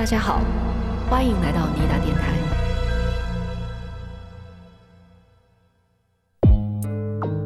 [0.00, 0.40] 大家好，
[1.10, 2.32] 欢迎来到尼达电台。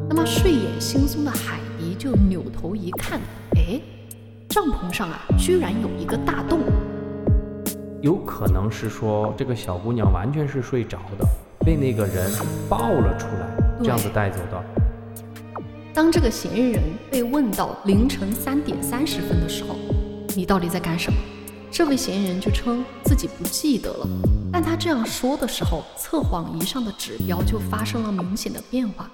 [0.07, 3.19] 那么睡眼惺忪的海迪就扭头一看，
[3.57, 3.77] 哎，
[4.47, 6.61] 帐篷上啊，居然有一个大洞。
[8.01, 11.27] 有可能是说这个小姑娘完全是睡着的，
[11.59, 12.31] 被那个人
[12.69, 13.49] 抱了出来，
[13.79, 14.63] 这样子带走的。
[15.93, 19.75] 当这个嫌疑人被问到凌晨三点三十分的时候，
[20.37, 21.19] 你到底在干什么？
[21.77, 24.07] 这位嫌疑人就称自己不记得了，
[24.49, 29.11] 但他这样说的时候，测谎仪上的指标就发生了明显的变化。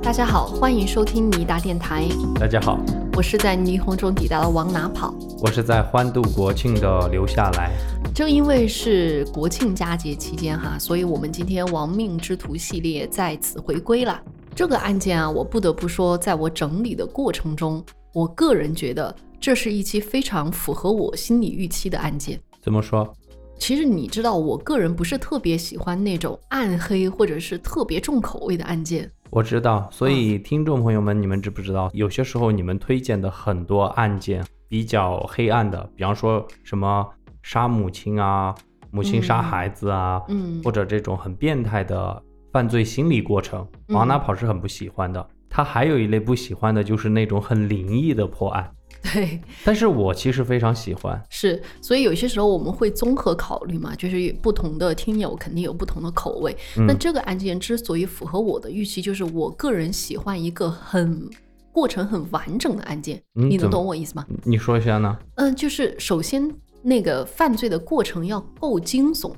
[0.00, 2.06] 大家好，欢迎收听尼达电台。
[2.38, 2.78] 大家好，
[3.14, 5.12] 我是在霓虹中抵达的往哪跑？
[5.40, 7.72] 我是在欢度国庆的留下来。
[8.14, 14.20] 正因为是国庆佳节期间哈，所以我们今天亡命之徒系列再次回归了。
[14.54, 22.38] 这个案件啊，我不得不说，在我整理的过程中，我个人觉得这是一期非常符合我心理预期的案件。
[22.60, 23.10] 怎么说？
[23.58, 29.10] 其实你知道，我个人不是特别喜欢那种暗黑或者是特别重口味的案件。
[29.30, 37.06] 我知道，所以听众朋友们，你们知不知道，有些时候你们推荐的很多案件比较黑暗的，比方说什么
[37.42, 38.54] 杀母亲啊，
[38.90, 42.22] 母亲杀孩子啊，嗯，或者这种很变态的。
[42.52, 45.26] 犯罪心理过程，往哪跑是很不喜欢的。
[45.48, 48.72] 他还有一类不喜欢的，就是那种很灵异的破案。
[49.14, 51.20] 对，但是我其实非常喜欢。
[51.30, 56.54] 是，所以有些时候我们会综合考虑嘛，就是不同的听友肯定有不同的口味。
[56.76, 61.28] 那这个案件之所以符合我的预期，就是我个人喜欢一个很
[61.72, 63.20] 过程很完整的案件。
[63.32, 64.26] 你能懂我意思吗？
[64.44, 65.18] 你说一下呢？
[65.36, 66.52] 嗯，就是首先
[66.82, 69.32] 那个犯罪的过程要够惊悚。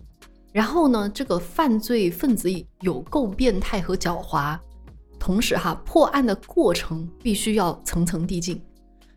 [0.53, 2.49] 然后呢，这个犯罪分子
[2.83, 4.59] 有够变态和狡猾，
[5.19, 8.61] 同时哈，破案的过程必须要层层递进，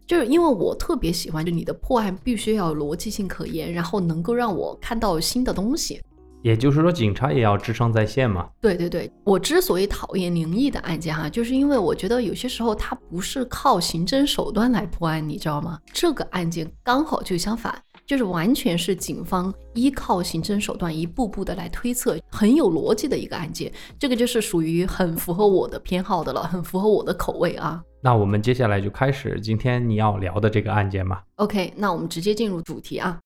[0.07, 6.01] 就是因为我特别喜欢，就你的破案必须要有逻辑性可言，然后能够让我看到新的东西。
[6.41, 8.47] 也就是说，警察也要智商在线嘛？
[8.61, 15.79] 对对对，我之所以讨厌灵异的案件哈，就是因为我觉得有些时候它不是靠刑侦手段来破案，你知道吗？
[15.91, 17.81] 这个案件刚好就相反。
[18.05, 23.71] 就是完全是警方依靠刑侦手段一步步的来推测，很有逻辑的一个案件。
[23.97, 27.81] 这个就是属于很符合我的偏好的了，很符合我的口味啊。
[28.01, 31.23] 那我们接下来就开始今天你要聊的这个案件吧。
[31.37, 33.19] OK，那我们直接进入主题啊。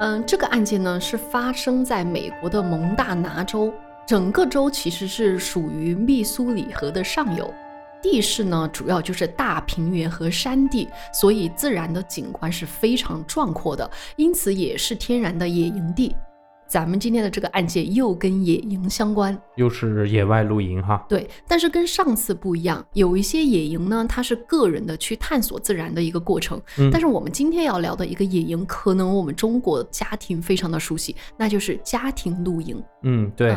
[0.00, 3.72] 嗯，这个案件呢是发生在美国的蒙大拿州，
[4.06, 7.52] 整个州其实是属于密苏里河的上游。
[8.02, 16.14] 地势呢，主要就是大平原和山地，所以自然的景观是非常壮阔的，因此也是天然的野营地。
[16.68, 21.02] 咱们今天的这个案件又跟野营相关，又是野外露营哈。
[21.08, 26.60] 对，但是跟上次不一样，有一些野营呢，它是个人的去探索自然的一个过程。
[26.78, 32.84] 嗯，但是我们今天要聊的一个野营，可能我们中国家庭非常的熟悉，那就是家庭露营。
[33.02, 33.56] 嗯，对。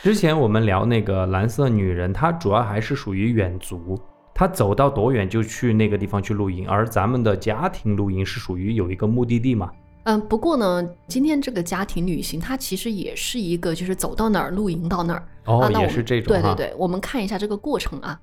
[0.00, 4.00] 之前我们聊那个蓝色女人，她主要还是属于远足，
[4.34, 9.70] 她走到多远就去那个地方去露营，而咱们的家庭露营是属于有一个目的地嘛。
[10.04, 15.28] 嗯，不过呢，今天这个家庭旅行，它其实也是一个，就是走到哪儿露营到哪儿。
[15.44, 16.32] 哦，也是这种。
[16.32, 18.18] 对对对，我们看一下这个过程啊，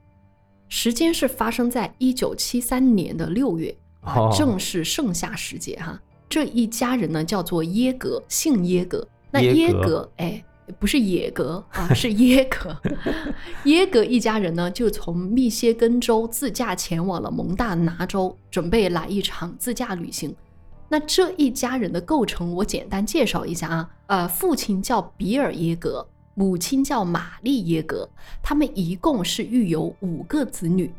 [0.68, 3.74] 时间是发生在一九七三年的六月，
[4.38, 5.98] 正是盛夏时节哈。
[6.28, 9.08] 这一家人呢叫做耶格，姓耶格。
[9.32, 10.44] 那耶格，哎。
[10.80, 12.78] 不是野格啊， 是耶格。
[13.66, 20.36] 耶格一家人呢，就从密歇根州自驾前往了蒙大拿州，准备来一场自驾旅行。
[20.90, 23.90] 那这一家人的构成，我简单介绍一下啊。
[24.08, 28.10] 呃，父亲叫比尔耶格，母亲叫玛丽耶格，
[28.42, 30.92] 他们一共是育有五个子女。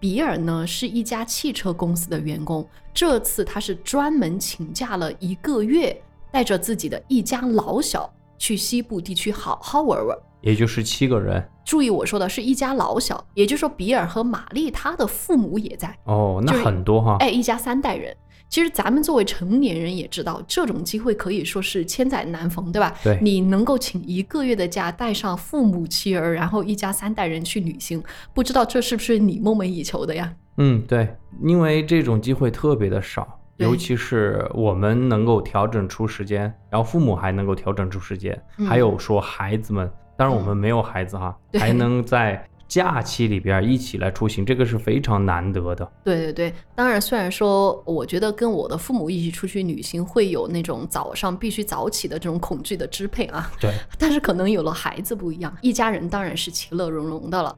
[0.00, 6.00] 比尔呢，是一家汽车公司的员工，这次他是专门请假了一个月，
[6.30, 8.08] 带着自己的一家老小。
[8.38, 11.46] 去西部地区好好玩玩，也就是七个人。
[11.64, 15.94] 注意我说的是一家老小，也就是说比尔和玛丽他的父母也在。
[16.04, 17.16] 哦，那很多哈。
[17.20, 18.16] 哎，一家三代人。
[18.48, 22.94] 其实咱们作为成年人也知道，这种机会可以说是千载难逢，对吧？
[23.04, 23.18] 对。
[23.20, 28.02] 你能够请一个月的假，带上父母妻儿，然后一家三代人去旅行，
[28.32, 30.32] 不知道这是不是你梦寐以求的呀？
[30.56, 31.14] 嗯，对，
[31.44, 33.37] 因为这种机会特别的少。
[33.58, 45.90] 尤其是我们能够调整出时间，然后父母还能够调整出时间，还有说孩子们，当然我们没有孩子哈，还能在假期里边一起来出行，这个是非常难得的。
[46.04, 57.56] 对对对，当然虽然说我觉得跟我的父母一起出去旅行会有那种早上必须早起的这种恐惧的支配啊，对， 但是可能有了孩子不一样，一家人当然是其乐融融的了。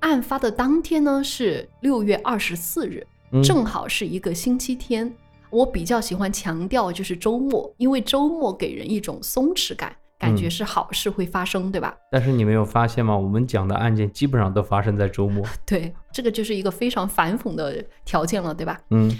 [0.00, 3.06] 案发的当天呢是六月二十四日，
[3.44, 5.12] 正好是一个星期天。
[5.52, 11.94] 我比较喜欢强调就是周末，因为周末给人一种松弛感，感觉是好事会发生，对吧？
[12.10, 13.14] 但是你没有发现吗？
[13.14, 15.44] 我们讲的案件基本上都发生在周末。
[15.66, 18.80] 对，这个就是一个非常反讽的条件了，对吧？
[18.90, 19.14] 嗯。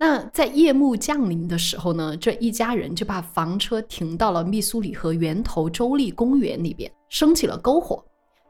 [0.00, 8.04] 那在夜幕降临的时候呢，这一家人就把房车停到了密苏里河源头州立公园里边，升起了篝火。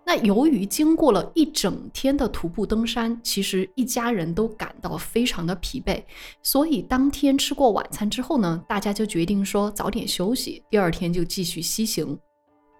[0.09, 6.03] 那由于经过了一整天的徒步登山，其实一家人都感到非常的疲惫，
[6.43, 12.19] 所以当天吃过晚餐之后呢，大家就决定说早点休息，第二天就继续西行。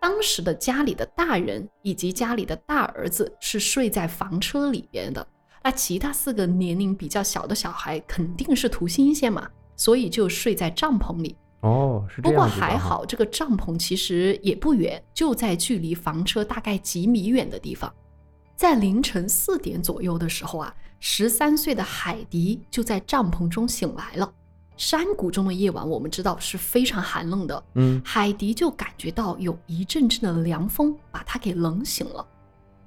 [0.01, 5.29] 当时的家里的大人以及家里的大儿子是睡在房车里边的，
[5.63, 9.47] 那其他四个年龄比较小的小孩肯定是图新鲜嘛，
[9.77, 11.37] 所以就睡在帐篷里。
[11.61, 12.35] 哦，是这样。
[12.35, 17.93] 不过还好，这个帐篷其实也不远，就在距离房车大概几米远的地方。
[18.55, 24.33] 在凌晨四点左右的时候啊，十三岁的海迪就在帐篷中醒来了。
[24.77, 27.65] 山谷中的夜晚，我们知道是非常寒冷的。
[27.75, 32.25] 嗯，海迪就感觉到有一阵阵的凉风把他给冷醒了。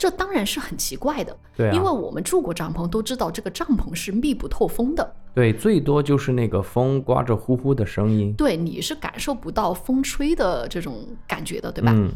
[0.01, 11.92] 这当然是很奇怪的，对，因为我们住过帐篷，都知道这个帐篷是密不透风的，对，最多就是那个风刮着呼呼的声音，对，你是感受不到风吹的这种感觉的，对吧？
[11.95, 12.12] 嗯。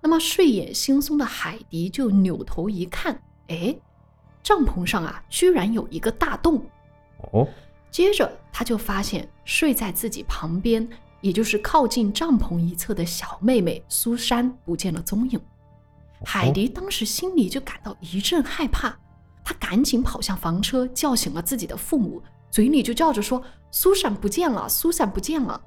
[0.00, 3.76] 那么睡眼惺忪的海迪就扭头一看，哎，
[4.42, 6.64] 帐篷上啊，居然有一个大洞，
[7.32, 7.46] 哦，
[7.90, 10.88] 接着他就发现睡在自己旁边，
[11.20, 15.38] 也就是靠近帐篷一侧的小妹妹苏珊不见了踪影。
[16.24, 18.96] 海迪当时心里就感到一阵害怕，
[19.44, 25.60] 他赶紧跑向房车，叫醒了自己的父母，嘴里就叫着说：“苏珊不见了，苏珊不见了。”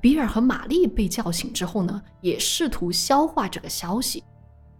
[0.00, 4.22] 比尔和玛丽被叫醒之后呢，也试图消化这个消息，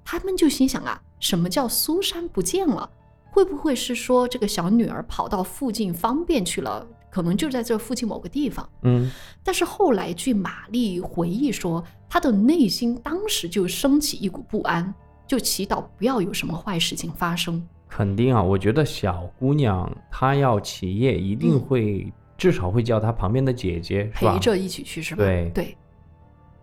[0.05, 2.89] 他们就心想啊，什么叫苏珊不见了？
[3.31, 6.87] 会不会是说这个小女儿跑到附近方便去了？
[7.13, 8.67] 可能就在这附近某个地方。
[8.85, 9.11] 嗯，
[9.45, 14.95] 但是后来据玛丽回忆说，她的内心当时就升起一股不安，
[15.27, 17.63] 就祈祷不要有什么坏事情发生。
[17.87, 25.23] 肯定啊，我觉得小姑娘她要起夜，一定会至少会叫她旁边的姐姐陪着一起去，是吧？
[25.23, 25.77] 对对。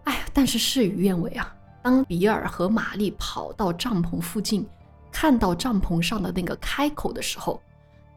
[0.05, 1.55] 哎呀，但是事与愿违啊！
[1.83, 4.67] 当比尔和玛丽跑到帐篷附近，
[5.11, 7.61] 看到帐篷上的那个开口的时候。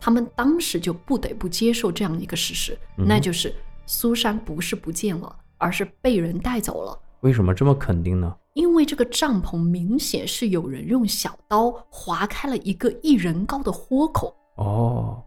[0.04, 3.54] 他们当时就不得不接受这样一个事实，那就是
[3.86, 6.98] 苏珊不是不见了，而是被人带走了。
[7.20, 8.34] 为什么这么肯定呢？
[8.54, 14.36] 因为这个帐篷明显是有人用小刀划开了一个一人高的豁口。
[14.56, 15.22] 哦，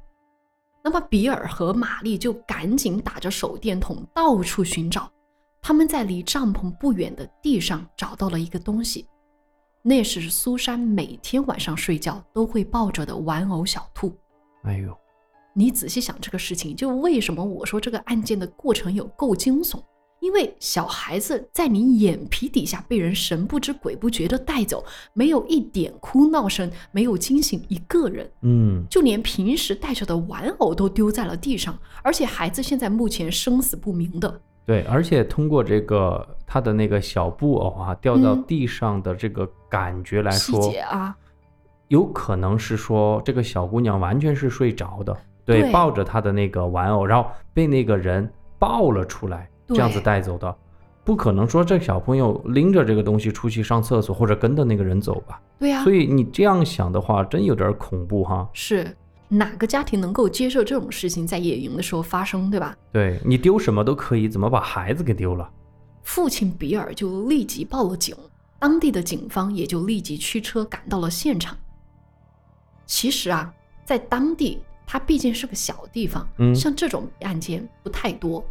[0.83, 5.09] 那么比尔和玛丽就赶紧打着手电筒到处寻找。
[5.61, 9.07] 他们在离帐篷不远的地上找到了一个东西，
[9.81, 14.13] 那是苏珊每天晚上睡觉都会抱着的玩偶小兔。
[14.65, 14.97] 哎呦，
[15.53, 19.81] 你仔细想这个事情，就为什么我说这个案件的过程有够惊悚？
[20.21, 34.41] 因为小孩子在你眼皮底下被人神不知鬼不觉的带走，没有一点哭闹声，没有惊醒一个人，嗯，就连平时带着的玩偶都丢在了地上，而且孩子现在目前生死不明的。
[34.65, 41.15] 对，而且通过这个他的那个小布偶啊掉到地上的这个感觉来说，细节啊。
[41.89, 45.15] 有可能是说这个小姑娘完全是睡着的，
[45.45, 48.27] 对，抱着她的那个玩偶，然后被那个人
[48.57, 50.55] 抱了出来，这样子带走的，
[51.03, 55.39] 不可能说这小朋友拎着这个东西出去上厕所或者跟着那个人走吧？
[55.59, 58.49] 对呀，所以你这样想的话，真有点恐怖哈。
[58.51, 58.95] 是
[59.27, 62.75] 哪个家庭能够接受这种事情在野营的时候发生，对吧？
[62.91, 65.47] 对你丢什么都可以，怎么把孩子给丢了？
[66.01, 68.15] 父亲比尔就立即报了警，
[68.59, 71.55] 当地的警方也就立即驱车赶到了现场。
[72.85, 78.43] 其实啊，在当地，它毕竟是个小地方，嗯像这种案件不太多。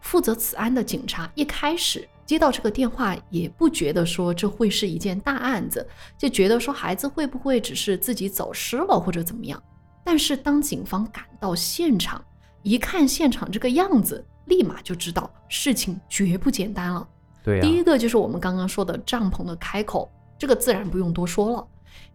[0.00, 5.86] 负责此案的警察一开始接到这个电话，也不觉得说这会是一件大案子，
[6.18, 9.62] 就觉得说孩子会不会只是自己走失了或者怎么样。
[10.02, 12.24] 但是当警方赶到现场，
[12.62, 17.06] 一看现场这个样子，立马就知道事情绝不简单了。
[17.44, 21.66] 对，第一个就是我们刚刚说的帐篷的开口，这个自然不用多说了。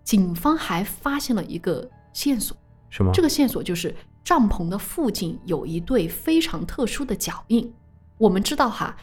[0.07, 2.55] 警方还发现了一个线索，
[2.89, 3.11] 什么？
[3.13, 7.69] 这个线索就是帐篷的附近有一对非常特殊的脚印。
[8.17, 8.95] 我们知道哈，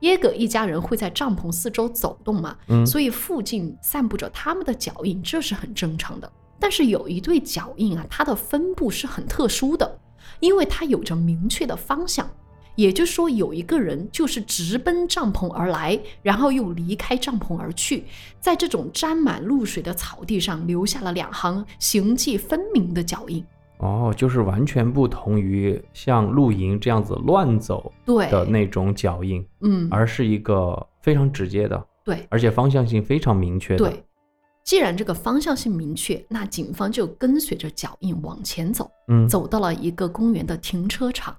[0.00, 6.30] 耶格一家人会在帐篷四周走动嘛，嗯，所以附近散布着他们的脚印，这是很正常的。
[6.58, 9.98] 但是有一对脚印啊，它的分布是很特殊的，
[10.40, 12.28] 因为它有着明确的方向。
[12.76, 18.04] 也就是说，有一个人就是直奔帐篷而来，然后又离开帐篷而去，
[18.40, 23.44] 在这种沾满露水的草地上留下了两行形迹分明的脚印。
[23.78, 33.84] 哦，就是完全不同于像露营这样子乱走的那种脚印，嗯，而是一个非常直接的，对，而且方向性非常明确的。
[33.84, 34.04] 对，
[34.64, 41.34] 既然这个方向性明确，那警方就跟随着脚印往前走，嗯，走到了一个公园的停车场。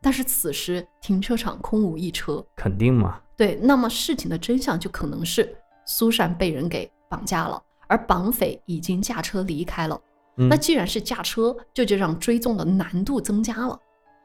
[0.00, 3.20] 但是此时停车场空无一车，肯定嘛？
[3.36, 10.00] 对，那么事情的真相就可能是苏珊被人给绑架了，而绑匪已经驾车离开了。
[10.36, 13.78] 那既然是驾车，这就让追踪的难度增加了。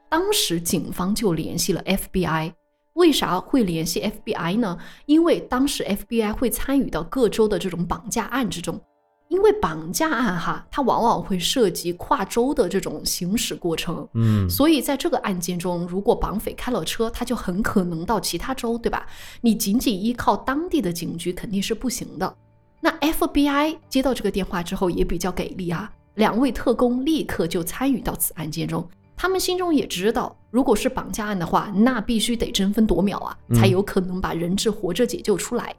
[0.08, 2.52] 当时警方就联系了 FBI，
[2.92, 4.78] 为啥会联系 FBI 呢？
[5.06, 8.80] 因为当时 FBI 会参与到各州的这种绑架案之中。
[9.28, 19.06] 因为绑架案哈，它往往会涉及跨州的这种行驶过程，嗯，所以在这个案件中，如果绑匪开了车，他就很可能到其他州，对吧？
[19.40, 22.36] 你仅仅依靠当地的警局肯定是不行的。
[22.80, 28.86] 那 FBI 接到这个电话之后也比较给力啊，两位特工立刻就参与到此案件中。
[29.16, 35.74] 他们心中也知道，如果是绑架案的话，那必须得争分夺秒啊，才有可能把人质活着解救出来。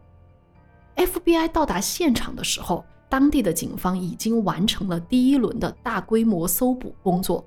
[0.95, 2.83] FBI 到达现场的时候。
[3.07, 7.45] 当地的警方已经完成了第一轮的大规模搜捕工作。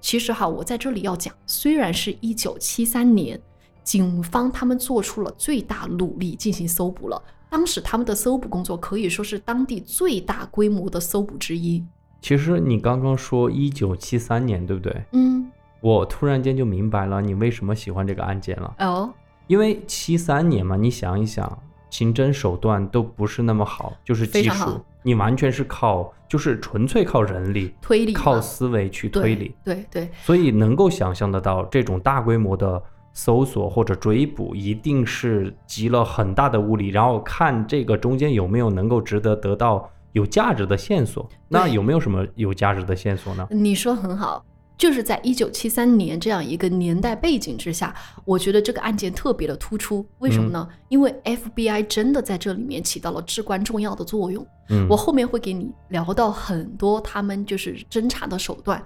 [0.00, 3.40] 其实哈，我在这里要讲，虽然是一九七三年，
[3.82, 7.20] 警方他们做出了最大努力进行搜捕了。
[7.50, 11.84] 当时他们的搜捕工作可以说是当地最大规模的搜捕之一。
[12.20, 15.04] 其实你刚刚说一九七三年，对不对？
[15.12, 15.50] 嗯。
[15.80, 18.74] 我突然间就明白了你为什么喜欢这个案件了。
[18.80, 19.12] 哦。
[19.46, 21.58] 因为七三年嘛，你想一想。
[21.90, 29.54] 刑侦手段都不是那么好，就是技术，你完全是靠，就是纯粹靠人力推理，靠思维去推理。
[29.64, 30.08] 对对。
[30.22, 41.28] 所以能够想象得到，这种大规模的搜索或者追捕，一定是集了很大的物力，然后看这个中间有没有能够值得得到有价值的线索。
[41.48, 43.46] 那有没有什么有价值的线索呢？
[43.50, 44.44] 你说很好。
[44.78, 47.92] 就是在一九七三年这样一个年代背景之下，
[48.24, 50.06] 我觉得这个案件特别的突出。
[50.20, 50.66] 为什么呢？
[50.88, 54.46] 因为 FBI 真的在这里面起到了至关重要的作用。
[54.68, 58.80] 嗯，我后面会给你聊到很多他们就是侦查的手段，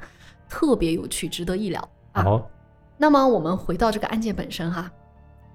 [0.49, 1.87] 特别有趣，值得一聊。
[2.13, 2.51] 啊好，
[2.97, 4.91] 那么我们回到这个案件本身哈。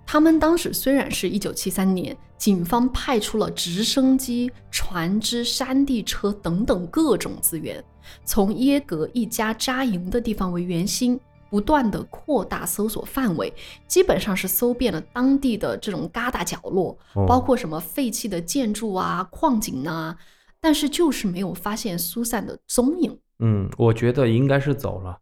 [0.06, 7.84] 他们当时虽然是一九七三年，警方派出了直升机、船只、山地车等等各种资源，
[8.24, 13.54] 从耶格一家扎营的地方为圆心，不断的扩大搜索范围，
[13.88, 16.98] 基本上是搜遍了当地的这种旮旯角落，
[17.28, 20.18] 包括什么废弃的建筑啊、矿井啊，
[20.60, 23.20] 但是就是没有发现苏珊的踪影。
[23.40, 25.20] 嗯，我觉得应该是走了。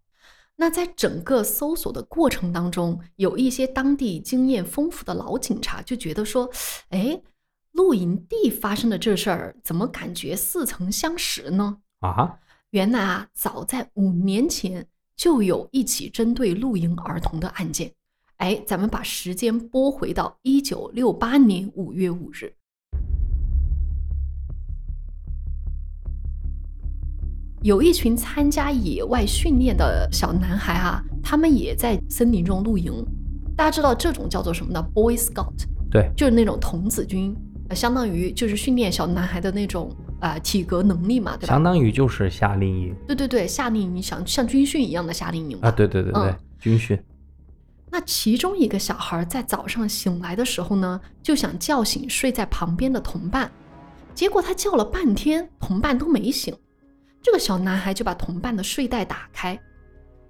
[0.57, 6.49] 那在整个搜索的过程当中，有一些当地经验丰富的老警察就觉得说
[6.91, 7.21] ：“哎，
[7.73, 12.39] 露营地发生的这事儿，怎么感觉似曾相识呢？”啊，
[12.75, 17.89] 原来啊，早在五年前就有一起针对露营儿童的案件。
[18.35, 22.53] 哎，咱们把时间拨回到一九六八年五月五日。
[27.61, 32.91] 有一群参加野外训练的小男孩啊，他们也在森林中露营。
[33.55, 37.33] 大家知道这种叫做什么呢？Boy Scout，对，就是那种童子军，
[37.73, 41.47] 相当于就是训练小男孩的那种啊体格能力嘛，对吧？
[41.47, 42.95] 相当于就是夏令营。
[43.07, 46.99] 对对对，夏令营像像军训一样的夏令营啊，对对对对，军训。
[47.91, 53.49] 那其中一个小孩在早上醒来的时候呢，就想叫醒睡在旁边的同伴，
[54.13, 56.53] 结果他叫了半天，同伴都没醒。
[57.21, 59.59] 这个小男孩就把同伴的睡袋打开，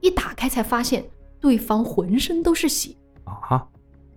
[0.02, 1.04] 一打开才发现
[1.40, 3.66] 对方浑身都是血啊！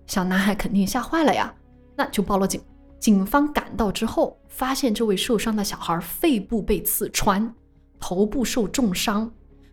[0.05, 1.53] 小男孩肯定吓坏了呀，
[1.95, 2.61] 那就报了警。
[2.99, 7.53] 警方赶到之后，发现这位受伤的小孩肺部被刺穿，
[7.99, 9.31] 头部受重伤，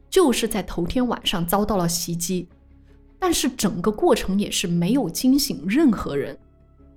[0.09, 2.49] 就是在头天晚上遭到了袭击，
[3.19, 6.39] 但是整个过程也是没有惊醒任何人。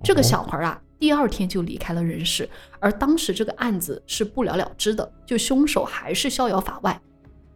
[0.02, 0.80] 这个小孩啊。
[1.00, 2.46] 第二天就离开了人世，
[2.78, 7.00] 而当时这个案子是不了了之的，就凶手还是逍遥法外。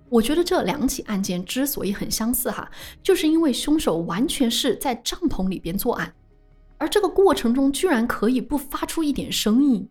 [0.09, 2.67] 我觉得这两起案件之所以很相似哈，
[3.03, 6.11] 就是因为凶手完全是在帐篷里边作案，
[6.79, 9.89] 而这个过程中居然可以不发出一点声音，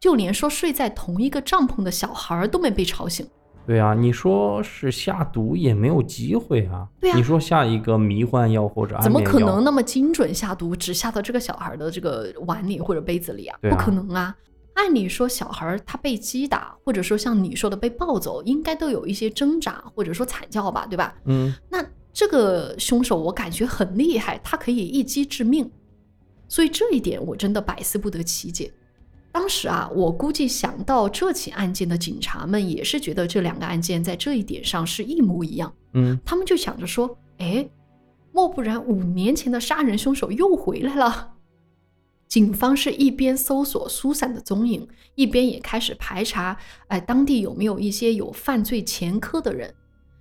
[0.00, 3.26] 就连说睡在同一个帐篷的小孩都没被吵醒。
[3.66, 6.86] 对啊，你说是下毒也没有机会啊。
[7.00, 13.58] 对啊，你说下一个迷幻药或者怎么可能那么精准下毒，只下到这个小孩的这个碗里或者杯子里啊？
[13.62, 14.36] 不可能啊！
[14.74, 21.14] 按理说，小孩他被击打，或者说像你说的被抱走，应该都有一些挣扎或者说惨叫吧，对吧？
[21.24, 21.54] 嗯。
[21.70, 25.70] 那这个凶手我感觉很厉害，他可以一击致命，
[26.54, 28.72] 所以这一点我真的百思不得其解。
[29.32, 37.68] 当时啊，我估计想到这起案件的警察们也是觉得这两个案件在这一点上是一模一样，嗯，他们就想着说，哎，
[38.30, 41.32] 莫不然五年前的杀人凶手又回来了？
[42.28, 46.56] 警方是一边搜索苏珊的踪影，一边也开始排查，
[46.86, 49.74] 哎，当地有没有一些有犯罪前科的人？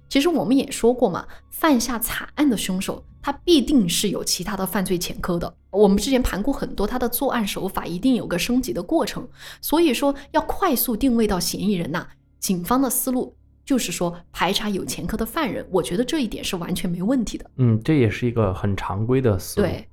[0.10, 5.56] 其实我们也说过嘛，犯下惨案的凶手，他必定是有其他的犯罪前科的。
[5.74, 9.28] 我们之前盘过很多，他的作案手法一定有个升级的过程。
[9.60, 12.06] 所以说，要快速定位到嫌疑人呐，
[12.40, 15.66] 警方的思路就是说排查有前科的犯人。
[15.72, 17.50] 我觉得这一点是完全没问题的。
[17.58, 19.68] 嗯，这也是一个很常规的思路。
[19.68, 19.88] 对。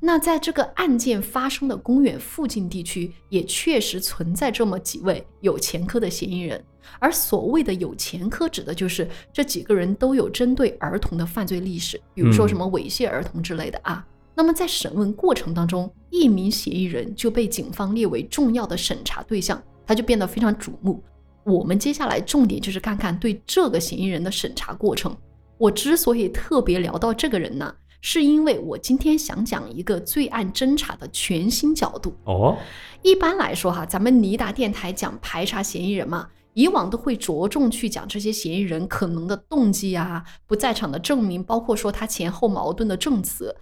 [0.00, 6.62] 那在这个案件发生的公园附近地区，也确实存在这么几位有前科的嫌疑人。
[6.98, 14.06] 而所谓的有前科，指的就是这几个人都有针对儿童的犯罪历史，比如说什么猥亵儿童之类的啊。
[14.34, 21.02] 那么在审问过程当中，一名嫌疑人就被警方列为重要的审查对象，他就变得非常瞩目。
[21.44, 25.16] 我们接下来重点就是看看对这个嫌疑人的审查过程。
[25.56, 32.14] 我之所以特别聊到这个人呢，是因为我今天想讲一个罪案侦查的全新角度。
[32.24, 32.56] 哦，
[33.02, 36.28] 一般来说哈，咱们尼达电台讲排查嫌疑人嘛。
[36.54, 43.54] 以往都会着重去讲这些嫌疑人可能的动机啊，不在场的证明，包括说他前后矛盾的证词。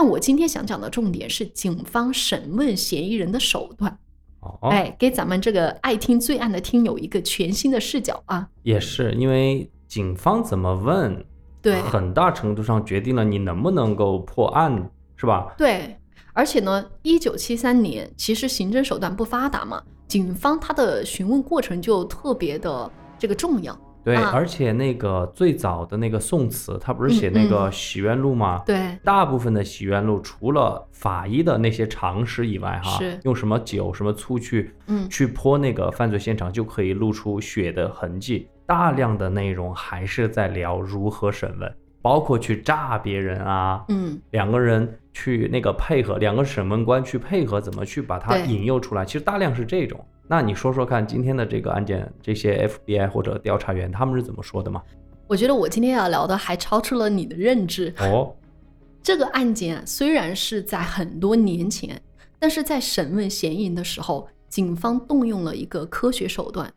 [0.00, 3.98] 但我今天想讲的重点是警方审问嫌疑人的手段。
[4.38, 8.48] 哦，哎，给咱们这个爱听罪案的听友一个全新的视角啊。
[8.62, 11.26] 也是因为警方怎么问，
[11.60, 15.52] 对，很大程度上决定了你能不能够破案，是吧？
[15.58, 15.96] 对，
[16.32, 19.82] 而且呢，一九七三年其实刑侦手段不发达嘛。
[20.06, 28.62] 警方他的询问过程就特别的这个重要，对，而且那个最早的那个宋词，他不是写那个洗冤录吗？
[28.64, 41.74] 对，大部分的洗冤录除了法医的那些常识以外，哈，用什么酒、什么醋去，嗯，去泼那个犯罪现场就可以露出血的痕迹，大量的内容还是在聊如何审问。
[42.00, 49.04] 包括去炸别人啊，嗯，两个人去那个配合，两个审问官去配合，怎么去把他引诱出来？
[49.04, 50.02] 其实大量是这种。
[50.30, 54.82] 那你说说看，今天的这个案件，这些 FBI 或者调查员他们是怎么说的吗？
[55.26, 58.34] 我觉得我今天要聊的还超出了你的认知哦。
[59.02, 62.00] 这个案件虽然是在很多年前，
[62.38, 66.70] 但是在审问嫌疑人的时候，警方动用了一个科学手段，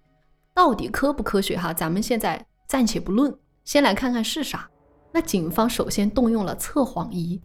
[0.53, 1.73] 到底科不科学哈？
[1.73, 3.33] 咱们现在暂且不论，
[3.65, 4.69] 先来看看是啥。
[5.11, 7.41] 那警方首先动用了测谎仪，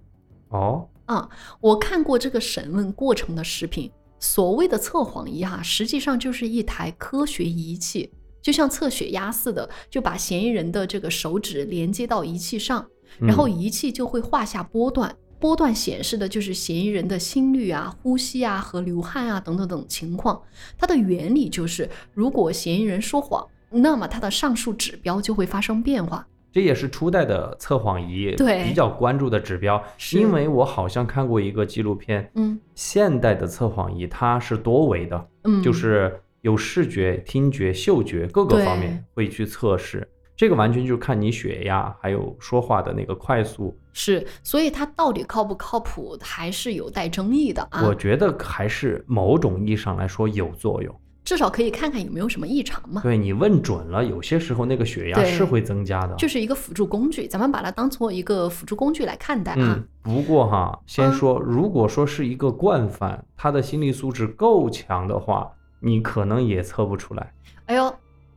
[0.50, 1.28] 哦，啊，
[1.60, 3.90] 我看过这个审问过程的视频。
[4.18, 8.10] 所谓的测谎仪哈，实际上就是一台科学仪器，
[8.42, 12.86] 就像测血压似的，就把嫌疑人的这个手指连接到仪器上，
[13.18, 20.40] 然后仪器就会画下波段，波段显示的就是嫌疑人的心率啊、呼吸啊和流汗啊等等等情况。
[20.78, 26.26] 它的原理就是，如果嫌疑人说谎，那么它的上述指标就会发生变化。
[26.56, 47.84] 这也是初代的测谎仪对比较关注的指标，因为我好像看过一个纪录片，嗯，现代的测谎仪它是多维的，嗯，就是有视觉、听觉、嗅觉各个方面会去测试，这个完全就是看你血压还有说话的那个快速，是，所以它到底靠不靠谱还是有待争议的啊。
[47.86, 51.00] 我觉得还是某种意义上来说有作用。
[51.26, 53.02] 至少可以看看有没有什么异常嘛？
[53.02, 59.58] 对你问准了，有些时候那个血压是会增加的，就是一个辅助工具，咱们把它当做一个辅助工具来看待啊。
[59.58, 67.32] 嗯，不过哈，先说，如果说是一个惯犯，他的心理素质够强的话，你可能也测不出来。
[67.64, 67.92] 哎呦，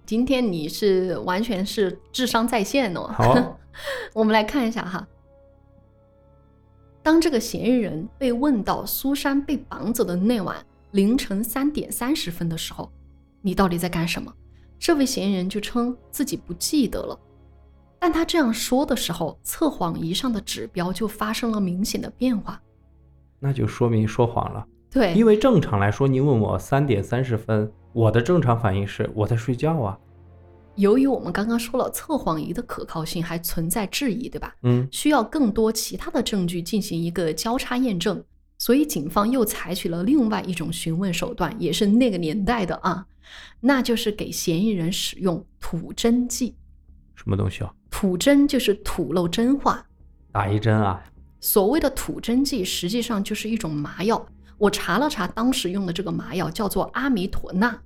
[0.07, 3.01] 今天你是完全是智商在线哦。
[3.13, 3.59] 好，
[4.15, 5.07] 我们来看一下哈，
[7.03, 10.55] 当这个嫌疑人被问到苏珊被绑走的那晚。
[10.91, 12.91] 凌晨三点三十分的时候，
[13.41, 14.33] 你到底在干什么？
[14.79, 17.19] 这位嫌疑人就称自己不记得了。
[17.99, 22.61] 但他这样说的时候，测谎仪上的指标就发生了明显的变化，
[23.39, 24.65] 那就说明说谎了。
[24.89, 29.99] 对，因为正常来说，你问我三点三十分，我的正常反应是我在睡觉啊。
[30.75, 34.55] 由于我们刚刚说了测谎仪的可靠性还存在质疑，对吧？
[34.63, 38.23] 嗯，需要更多其他的证据进行一个交叉验证。
[38.59, 43.07] 所以，警方又采取了另外一种询问手段，也是那个年代的啊，
[43.61, 46.55] 那就是给嫌疑人使用吐真剂。
[47.15, 47.73] 什么东西啊？
[47.89, 49.87] 吐真就是吐露真话，
[50.33, 51.01] 打一针啊。
[51.39, 54.27] 所谓的吐真剂，实际上就是一种麻药。
[54.57, 57.81] 我查了查，当时用的这个麻药叫做阿米妥钠。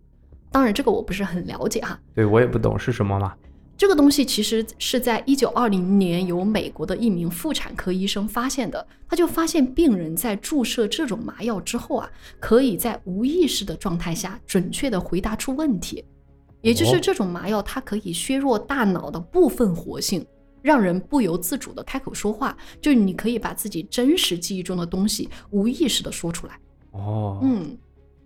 [0.51, 1.99] 当然，这个我不是很了解哈。
[2.15, 3.35] 对我也不懂是什么嘛。
[3.75, 8.85] 这个东西其实是在一九二零年由美国的一名妇产科医生发现的。
[9.07, 12.09] 他就发现病人在注射这种麻药之后啊，
[12.39, 16.03] 可以在无意识的状态下准确的回答出问题。
[16.61, 20.25] 也就是这种麻药，它可以削弱大脑的部分活性，
[20.61, 22.55] 让人不由自主的开口说话。
[22.79, 26.57] 就是你可以把自己真实记忆中的东西无意识的说出来。
[26.91, 27.77] 哦，嗯。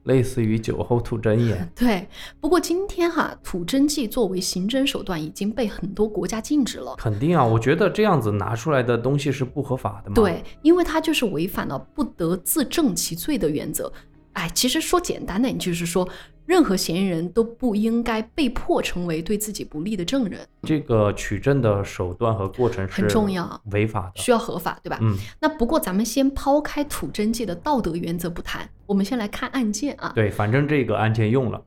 [0.08, 2.08] 类似于酒后吐真言， 对。
[2.40, 6.96] 不过今天哈，吐真剂作为刑侦手段已经被很多国家禁止了。
[6.98, 10.16] 肯定啊，我觉得这样子拿出来的东西是不合法的嘛。
[10.16, 13.92] 对，因为它就是违反了不得自证其罪的原则。
[14.34, 16.08] 哎，其实说简单点，就是说。
[16.48, 20.40] 任何嫌疑人都不应该被迫成为对自己不利的证人。
[20.64, 24.98] 这个取证的手段和过程很重要，违法的需要合法，对吧？
[25.02, 25.18] 嗯。
[25.42, 30.14] 那不过咱们先抛开土真剂的道德原则不谈，我们先来看案件啊。
[30.16, 31.62] 对，反正这个案件用了。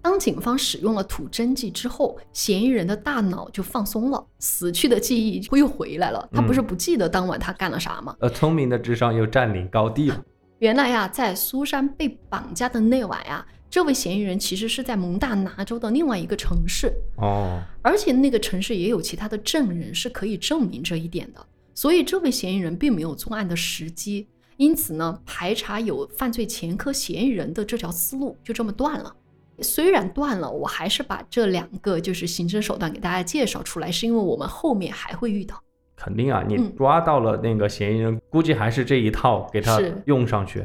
[0.00, 6.26] 当警方使用了土真剂之后，嫌疑人的大脑就放松了，死去的记忆又回来了。
[6.32, 8.16] 他不是不记得当晚他干了啥吗？
[8.20, 10.22] 呃，聪明的智商又占领高地了。
[10.60, 13.44] 原来呀，在苏珊被绑架的那晚呀。
[13.74, 29.12] 这位嫌疑人其实是在蒙大拿州的另外一个城市哦，而且那个城市也有其他的证人是可以证明这一点的，所以这位嫌疑人并没有作案的时机，因此呢，排查有犯罪前科嫌疑人的这条思路就这么断了。
[29.58, 35.60] 虽然断了，我还是把这两个就是刑侦手段给大家介绍出来，是因为我们后面还会遇到。
[35.96, 40.64] 肯定啊，你抓到了那个嫌疑人，估计还是这一套给他用上去。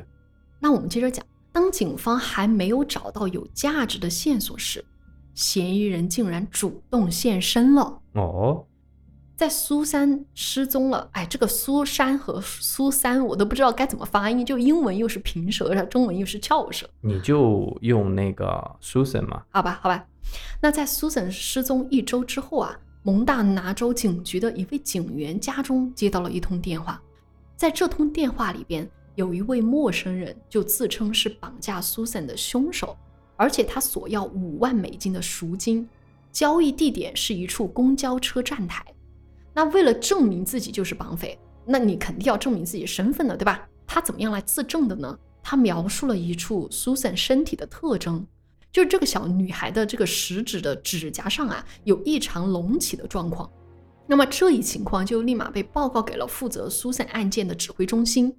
[0.59, 1.25] 那我们接着讲。
[1.51, 4.83] 当警方还没有找到有价值的线索时，
[5.33, 7.99] 嫌疑人竟然主动现身了。
[8.13, 8.65] 哦，
[9.35, 16.87] 在苏珊失踪了，哎，这个苏珊和苏珊我都不知道该怎么发音，就英文又是平舌，中文又是翘舌。
[17.01, 18.45] 你就用那个
[18.81, 19.43] Susan 嘛？
[19.49, 20.05] 好吧，好吧。
[20.61, 27.01] 那在 Susan 失踪一周之后啊，蒙大拿州警局的一位警员家中接到了一通电话，
[27.55, 28.87] 在这通电话里边。
[29.19, 32.95] 有一位陌生人就自称是绑架苏珊的凶手，
[33.35, 35.85] 而且他索要五万美金的赎金，
[36.31, 38.81] 交易地点是一处公交车站台。
[39.53, 43.67] 那为了证明自己就是绑匪，那你肯定要证明自己身份的，对吧？
[43.85, 45.19] 他怎么样来自证的呢？
[45.43, 48.25] 他描述了一处苏珊身体的特征，
[48.71, 53.51] 就是这个小女孩的这个食指的指甲上啊有异常隆起的状况。
[54.07, 58.33] 那么这一情况就立马被报告给了负责苏珊案件的指挥中心。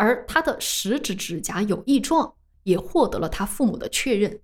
[0.00, 2.32] 而他的食指指甲有异状，
[2.62, 4.40] 也获得了他父母的确认。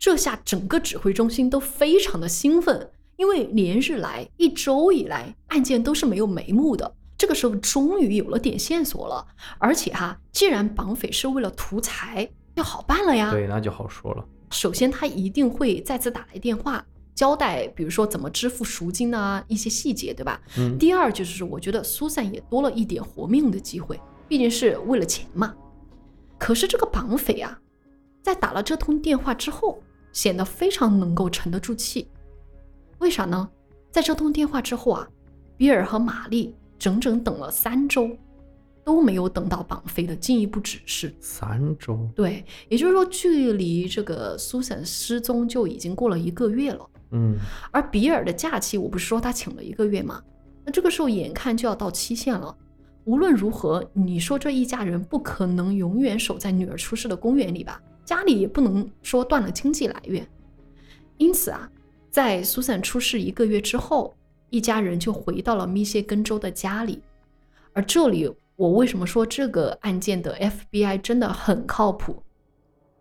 [0.00, 6.92] 这下整个指挥中心都非常的兴奋，因为连日来一周以来案件都是没有眉目的。
[7.16, 9.24] 这个时候终于有了点线索了，
[9.58, 13.30] 而且哈，既然绑匪是为了图财，就好办了呀。
[13.30, 14.26] 对，那就好说了。
[14.50, 16.84] 首先，他一定会再次打来电话，
[17.14, 20.42] 交代，比如说怎么支付赎金啊，一些细节，对吧？
[20.58, 20.76] 嗯。
[20.76, 24.00] 第二就是，我觉得苏珊也多了一点活命的机会。
[24.28, 25.54] 毕竟是为了钱嘛，
[26.38, 27.58] 可是这个绑匪啊，
[28.22, 29.82] 在打了这通电话之后，
[30.12, 32.08] 显得非常能够沉得住气。
[32.98, 33.48] 为啥呢？
[33.90, 35.08] 在这通电话之后啊，
[35.56, 38.10] 比尔和玛丽整整等了三周，
[38.82, 41.14] 都没有等到绑匪的进一步指示。
[41.20, 42.08] 三周？
[42.14, 46.90] 对，也就是说，距离这个苏珊失踪就已经过了一个月了。
[47.12, 47.36] 嗯，
[47.70, 50.20] 而比尔的假期，我不是说他请了一个月吗？
[50.64, 52.56] 那这个时候眼看就要到期限了。
[53.04, 57.80] 无论如何，你说这一家人不可能永远守在女儿出事的公园里吧？
[58.04, 60.26] 家里也不能说断了经济来源。
[61.18, 61.70] 因此啊，
[62.10, 64.14] 在苏珊出事一个月之后，
[64.50, 67.02] 一家人就回到了密歇根州的家里。
[67.72, 70.36] 而这里，我为什么说这个案件的
[70.72, 72.22] FBI 真的很靠谱？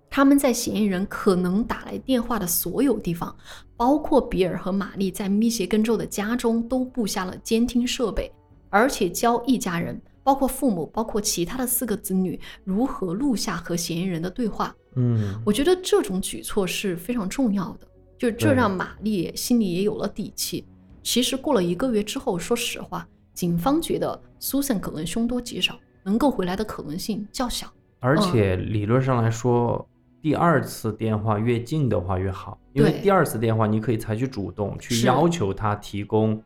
[0.09, 3.35] 他们在嫌疑人可能打来电话的所有地方，
[3.77, 8.31] 包括比尔和玛丽在密歇根州的家中，都布下了监听设备。
[8.73, 14.75] 而且教一家人，包括父母，包括其他的四个子女，如何录下和嫌疑人的对话。
[14.95, 20.65] 嗯，我觉得这种举措是非常重要的，就这让玛丽心里也有了底气。
[21.03, 27.71] 其实过了一个月之后，说实话，警方觉得 Susan 可能凶多吉少，能够回来的可能性较小。
[27.99, 29.87] 而且理论上来说，
[30.19, 36.41] 第二次电话越近的话越好，因为第二次电话你可以采取主动去要求他提供。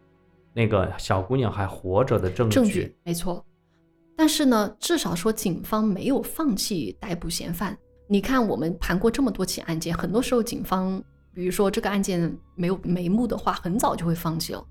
[0.57, 3.45] 那个小姑娘还活着的证据，证据没错。
[4.15, 7.77] 但是呢，至少说警方没有放弃逮捕嫌犯。
[8.07, 10.99] 你看，我们盘过这么多起案件，很多时候警方，
[11.31, 14.65] 比如说这个案件没有眉目的话，很早就会放弃了。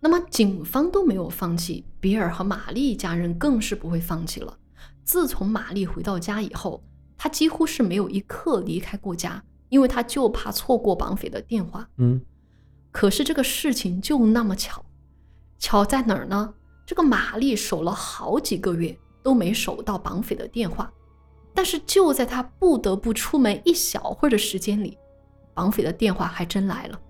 [0.00, 4.56] 那么警方都没有放弃，比尔和玛丽一家人更是不会放弃了。
[5.02, 6.80] 自从玛丽回到家以后，
[7.18, 11.88] 她几乎是没有一刻离开过家，因为她就怕错过绑匪的电话。
[11.96, 12.20] 嗯。
[12.92, 14.84] 可是这个事情就那么巧，
[15.64, 16.52] 巧在哪儿呢？
[16.84, 20.92] 这个玛丽守了好几个月都没守到绑匪的电话，
[21.54, 24.98] 但是就在她不得不出门一小会儿的时间里，
[25.54, 27.00] 绑匪的电话还真来了。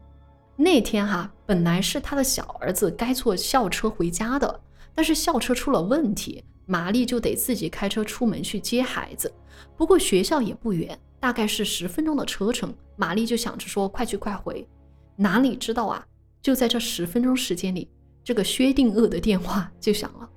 [0.55, 4.61] 那天哈，本来是他的小儿子该坐校车回家的，
[4.95, 9.35] 但是校车出了问题，玛丽就得自己开车出门去接孩子。
[9.77, 14.65] 不过学校也不远，大概是十分钟的车程，玛丽就想着说快去快回。
[15.17, 16.07] 哪里知道啊，
[16.41, 17.91] 就在这十分钟时间里。
[18.25, 20.29] 这个薛定谔的电话就响了。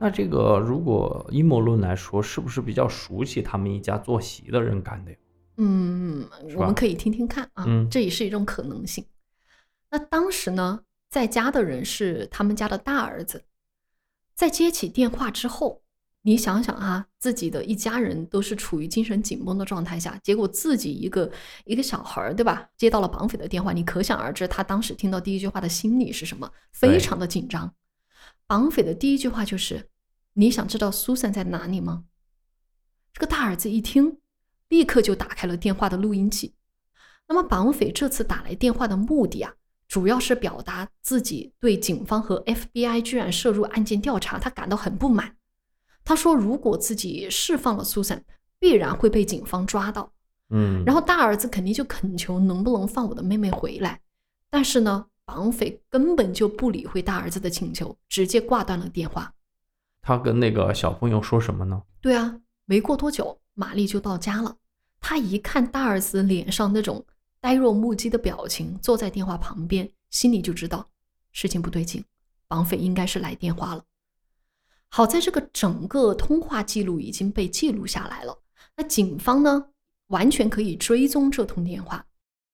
[0.00, 5.16] 那这个如果阴谋论来说，是不是比较熟悉他们一家坐席的人干的呀？
[5.58, 9.04] 嗯，我们可以听听看啊，这也是一种可能性。
[9.90, 13.44] 那当时呢，在家的人是他们家的大儿子，
[14.34, 15.82] 在接起电话之后。
[16.28, 21.32] 你想想啊，自己的一家人都是处于精神紧绷的状态下，结果自己一个
[21.64, 22.68] 一个小孩儿，对吧？
[22.76, 26.52] 接到了绑匪的电话，你可想而知，他当时听到第一句话的心理是什么？
[26.70, 27.74] 非常的紧张。
[28.46, 29.88] 绑匪的第一句话就是
[30.36, 32.04] ：“你想知道苏珊在哪里吗？”
[33.14, 34.18] 这个大儿子一听，
[34.68, 36.54] 立刻就打开了电话的录音器。
[37.26, 39.54] 那么，绑匪这次打来电话的目的啊，
[39.88, 45.37] 主要是表达自己对警方和 FBI 居然涉入案件调查，他感到很不满。
[46.08, 48.24] 他说：“如果自己释放了苏珊，
[48.58, 50.10] 必然会被警方抓到。
[50.48, 54.00] 嗯，然后大儿子肯定就恳求能不能放我的妹妹回来。
[54.48, 59.30] 但是呢，绑匪根本就不理会大儿子的请求，直接挂断了电话。
[60.00, 61.82] 他跟那个小朋友说什么呢？
[62.00, 64.56] 对啊，没过多久，玛丽就到家了。
[65.00, 67.04] 他一看大儿子脸上那种
[67.38, 70.88] 呆若木鸡的表情，坐在电话旁边，心里就知道
[71.32, 72.02] 事情不对劲，
[72.46, 73.84] 绑匪应该是来电话了。”
[74.90, 78.38] 好在这个整个通话记录已经被记录下来了，
[78.76, 79.66] 那警方呢
[80.08, 82.04] 完全可以追踪这通电话，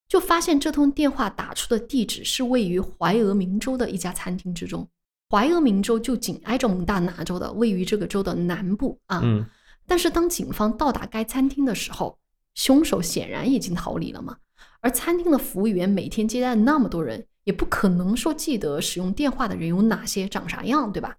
[0.07, 4.87] 就发现这通电话打出的地址是位于怀俄明州的一家餐厅之中。
[5.29, 9.21] 怀俄明州就紧挨着蒙大拿州的，位于这个州的南部啊。
[9.23, 9.45] 嗯。
[9.87, 12.17] 但是当警方到达该餐厅的时候，
[12.53, 14.37] 凶手显然已经逃离了嘛。
[14.81, 21.17] 而餐厅的服务员每天接待那么多人，也不可能说记得使用电话的人有哪些、长啥样，对吧？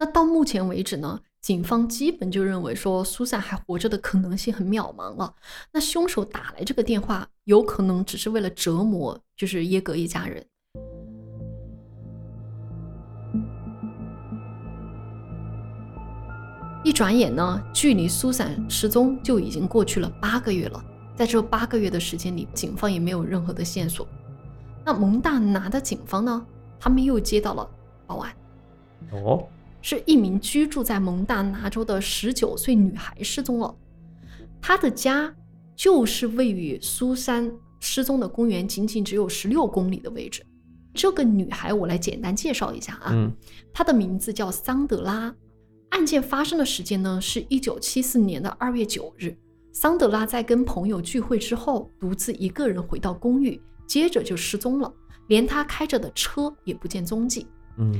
[0.00, 5.34] 那到目前为止呢，警方基本就认为说苏珊还活着的可能性很渺茫了。
[5.72, 10.46] 那凶手打来这个电话，有可能只是为了折磨，就是耶格一家人。
[16.84, 20.80] 一转眼呢，距离苏珊失踪就已经过去了八个月了。
[21.16, 24.06] 在这八个月的时间里，警方也没有任何的线索。
[24.84, 26.46] 那蒙大拿的警方呢，
[26.78, 27.68] 他们又接到了
[28.06, 28.32] 报案。
[29.10, 29.44] 哦。
[29.90, 33.74] 是一名居住在蒙大拿州的十九岁女孩失踪了，
[34.60, 35.34] 她的家
[35.74, 40.44] 就是位于苏珊失踪的公园仅仅只有十六公里的位置。
[40.92, 43.32] 这个女孩我来简单介绍一下啊，
[43.72, 45.34] 她的名字叫桑德拉。
[45.88, 49.34] 案件发生的时间呢是一九七四年的二月九日。
[49.72, 54.92] 桑德拉在跟朋友聚会之后，独自一个人回到公寓，接着就失踪了，
[55.28, 57.46] 连她开着的车也不见踪迹。
[57.78, 57.94] 嗯。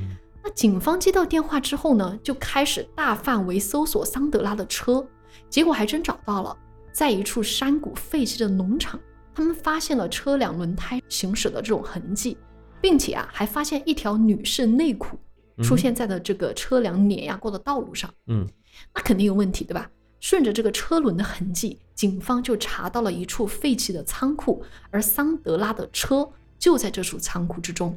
[0.54, 5.06] 警方接到电话之后呢，就开始大范围搜索桑德拉的车，
[5.48, 6.56] 结果还真找到了，
[6.92, 8.98] 在一处山谷废弃的农场，
[9.34, 12.36] 他们发现了车辆轮胎行驶的这种痕迹，
[12.80, 15.18] 并且啊，还发现一条女士内裤
[15.62, 18.12] 出现在了这个车辆碾压过的道路上。
[18.26, 18.46] 嗯，
[18.94, 19.90] 那肯定有问题，对吧？
[20.20, 27.96] 顺着这个车轮的痕迹，警方就查到了一处废弃的仓库，而桑德拉的车就在这处仓库之中。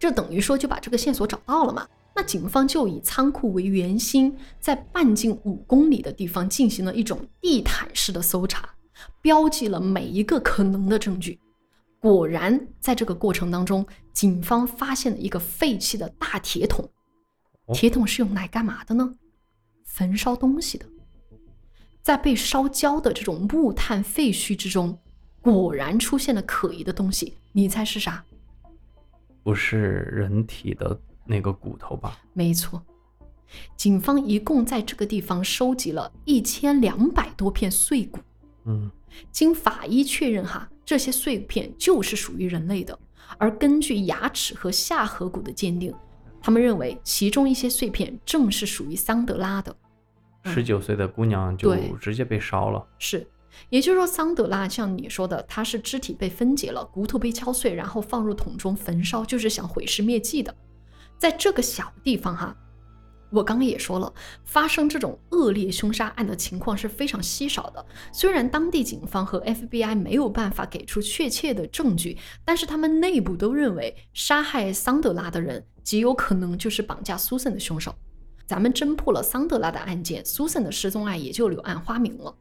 [0.00, 1.86] 这等于说就把这个线索找到了嘛？
[2.16, 8.68] 那警方就以仓库为圆心，在半径五公里的地方进行了一种地毯式的搜查，
[9.20, 11.38] 标记了每一个可能的证据。
[12.00, 16.88] 果然，在这个过程当中，警方发现了一个废弃的大铁桶。
[17.74, 19.14] 铁桶是用来干嘛的呢？
[19.84, 20.86] 焚烧东西的。
[22.02, 24.98] 在被烧焦的这种木炭废墟之中，
[25.42, 27.36] 果然出现了可疑的东西。
[27.52, 28.24] 你猜是啥？
[29.42, 32.18] 不是人体的那个骨头吧？
[32.32, 32.82] 没错，
[33.76, 38.20] 警方一共在这个地方收集了一千两百多片碎骨。
[38.66, 38.90] 嗯，
[39.32, 42.98] 经法医确认，哈，这些碎片就是属于人类的。
[43.38, 45.94] 而根据牙齿和下颌骨的鉴定，
[46.42, 49.74] 他们认为其中一些碎片正是属于桑德拉的。
[50.44, 52.86] 十九岁的姑娘就直接被烧了。
[52.98, 53.26] 是。
[53.68, 60.54] 也就是说，桑德拉像你说的，他是肢体被分解了，骨头被敲碎，然后放入桶中焚烧，就是想毁尸灭迹的。
[61.18, 62.56] 在这个小地方哈，
[63.30, 64.12] 我刚刚也说了，
[64.44, 67.84] 发生这种恶劣凶杀案的情况是非常稀少的。
[68.12, 77.94] 虽然当地警方和 FBI 没有办法给出确切的证据，但是他们内部都认为杀害桑德拉的人极有可能就是绑架苏珊的凶手。
[78.46, 82.34] 咱们侦破了桑德拉的案件，苏珊的失踪案也就柳暗花明了。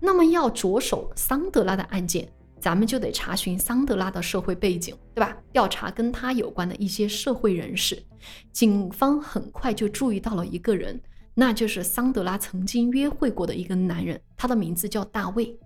[0.00, 2.28] 那么要着手桑德拉的案件。
[2.58, 5.36] 咱们就得查询桑德拉的社会背景，对吧？
[5.52, 8.02] 调查跟他有关的一些社会人士。
[8.50, 11.00] 警方很快就注意到了一个人，
[11.34, 15.56] 那就是桑德拉曾经约会过的一个男人，他的名字叫大卫。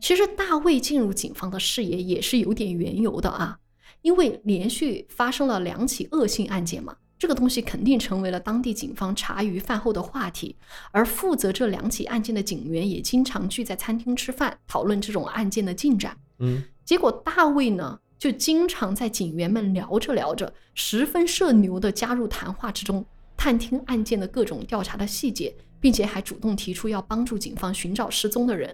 [0.00, 3.58] 其实大卫进入警方的视野也是有点缘由的啊，
[4.02, 6.94] 因为连续发生了两起恶性案件嘛。
[7.18, 10.54] 这个东西肯定成为了当地警方茶余饭后的话题，
[10.92, 16.16] 而负责这两起案件的警员也经常聚在餐厅吃饭，讨论这种案件的进展。
[16.38, 23.04] 嗯，结果大卫呢，就经常在警员们聊着聊着，十分社牛的加入谈话之中，
[23.36, 28.72] 探听案件的各种调查的细节，并且还主动提出要帮助警方寻找失踪的人。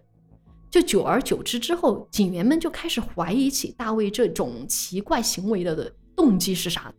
[0.71, 6.93] 就久而久之之后，警员们就开始怀疑起大卫这种奇怪行为的动机是啥。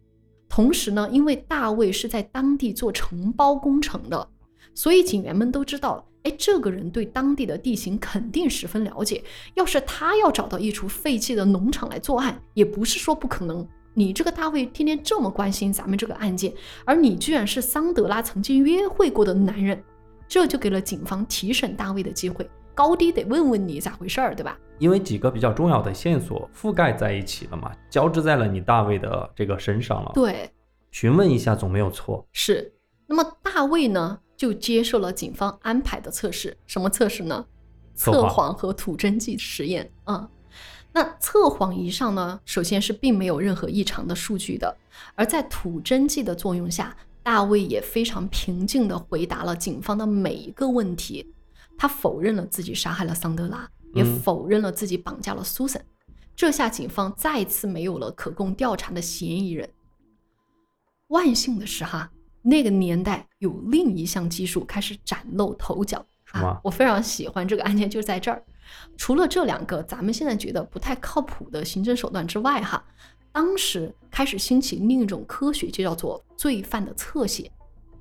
[0.47, 4.27] 同时呢，因为大卫是在当地做承包工程的，
[4.73, 9.23] 所以警员们都知道，哎，这个人对当地的地形肯定十分了解。
[9.55, 13.67] 要是他要找到一处废弃的农场来作案，也不是说不可能。
[13.93, 16.53] 你这个大卫天天这么关心咱们这个案件，
[16.83, 19.81] 而你居然是桑德拉曾经约会过的男人，
[20.27, 22.49] 这就给了警方提审大卫的机会。
[22.75, 24.59] 高低得问问你咋回事儿，对吧？
[24.77, 30.11] 因为几个比较重要的线索覆盖在一起了嘛，交织在了你大卫的这个身上了。
[30.13, 30.51] 对，
[30.91, 32.27] 询问一下总没有错。
[32.33, 32.73] 是。
[33.07, 37.45] 那么大卫呢，就接受了警方安排的测试，什么测试呢？
[37.95, 40.27] 测谎和吐真剂实验啊。
[40.91, 44.75] 那测谎仪上呢，首先是并没有任何异常的数据的，
[45.13, 51.33] 而在吐真剂的作用下，大卫也非常平静地回答了警方的每一个问题。
[51.77, 55.83] 他否认了自己杀害了桑德拉，也否认了自己绑架了苏珊。
[56.35, 59.69] 这下警方再次没有了可供调查的嫌疑人。
[61.07, 62.11] 万幸的是，哈，
[62.41, 66.05] 那个年代有另一项技术开始崭露头角。
[66.31, 68.43] 啊，我非常喜欢这个案件，就在这儿。
[68.97, 72.83] 除了这两个咱们现在觉得不太靠谱的刑侦手段之外，哈，
[73.31, 77.49] 当时开始兴起另一种科学，就叫做罪犯的侧写。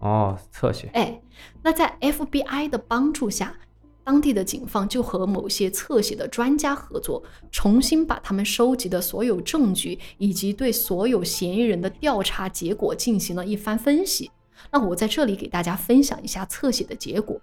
[0.00, 0.88] 哦，侧写。
[0.94, 1.22] 哎，
[1.62, 3.56] 那在 FBI 的帮助下。
[4.04, 14.30] 当地的警方就和某些侧写的专家合作，重新把他们收集的所有证据以及对所有嫌疑人的调查结果进行了一番分析。
[14.70, 17.40] 那我在这里给大家分享一下侧写的结果。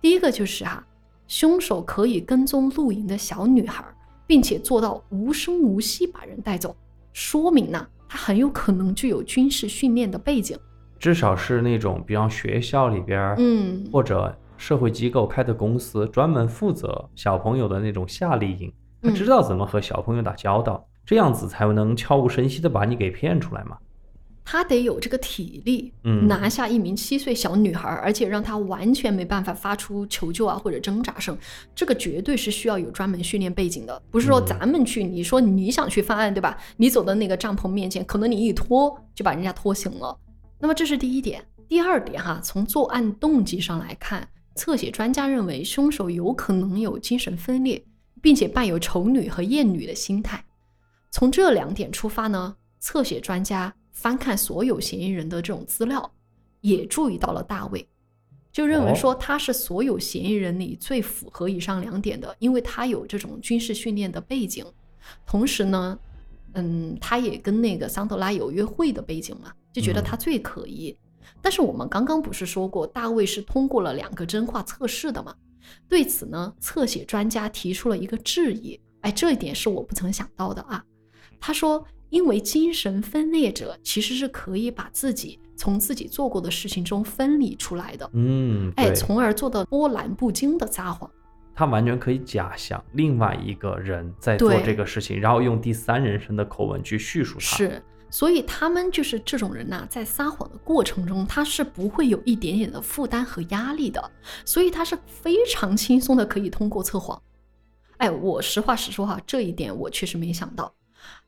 [0.00, 0.84] 第一个就是哈，
[1.28, 3.84] 凶手可以跟踪露营的小女孩，
[4.26, 6.74] 并且做到无声无息把人带走，
[7.12, 10.58] 说明呢，他很有可能具有军事训练的背景，
[10.98, 14.36] 至少是那种比方学校里边，嗯，或者。
[14.60, 18.70] 社会机构开的公司专门负责小朋友的那种夏令营，
[19.00, 23.78] 他知道怎么和小朋友打交道，这样子才能悄无声息的把你给骗出来嘛。
[24.44, 31.38] 他得有这个体力，嗯，拿下一名七岁小女孩，而且让她完全没办法发出求救啊或者挣扎声，
[31.74, 36.58] 这个绝对是需要有专门训练背景的，不是说咱们去，你说你想去犯案，对吧？
[36.76, 40.18] 你走到那个帐篷面前，可能你一拖就把人家拖醒了。
[40.58, 44.28] 那么这是第一点，第二点哈，从作案动机上来看。
[44.60, 47.82] 侧写专家认为，凶手有可能有精神分裂，
[48.20, 50.44] 并且伴有丑女和厌女的心态。
[51.10, 56.12] 从这两点出发呢，侧写专家翻看所有嫌疑人的这种资料，
[56.60, 57.88] 也注意到了大卫，
[58.52, 64.62] 就认为说他是所有嫌疑人里最符合以上两点的，因为他有这种军事训练的背景，
[65.24, 65.98] 同时呢，
[66.52, 70.94] 嗯，他也跟那个桑德拉有约会的背景嘛，就觉得他最可疑。
[71.42, 75.34] 但是我们刚刚不是说过，大卫是通过了两个真话测试的吗？
[75.88, 78.80] 对此呢，侧写专家提出了一个质疑。
[79.02, 80.84] 哎，这一点是我不曾想到的啊。
[81.40, 88.10] 他说，因为精神分裂者其实是可以把自己从自己做过的事情中分离出来的。
[88.12, 91.10] 嗯，哎，从而做到波澜不惊的撒谎。
[91.54, 97.56] 他完全可以假想另外一个人在做这个事情，然后用第三人称的口吻去叙述他。
[97.56, 97.82] 是。
[98.10, 104.10] 所以他们就是这种人呐，在撒谎的过程中，他是不会有一点点的负担和压力的，
[104.44, 107.20] 所以他是非常轻松的可以通过测谎。
[107.98, 110.74] 哎，我实话实说哈，这一点我确实没想到。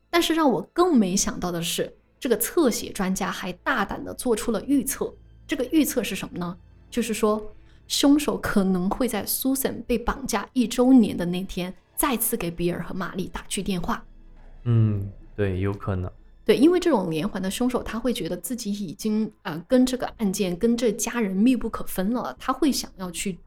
[0.09, 5.11] 但是让我更没想到的是，这个侧写专家还大胆的做出了预测。
[5.47, 6.57] 这个预测是什么呢？
[6.89, 7.51] 就是说，
[7.87, 14.03] 凶手可能会在 Susan 被绑架一周年的那天，再次给比尔和玛丽打去电话。
[14.63, 16.11] 嗯，对，有可能。
[16.45, 23.39] 对，因为这种连环的凶手，他会觉得自己已经啊跟这个案件、跟这家人密不可分了，他会想要去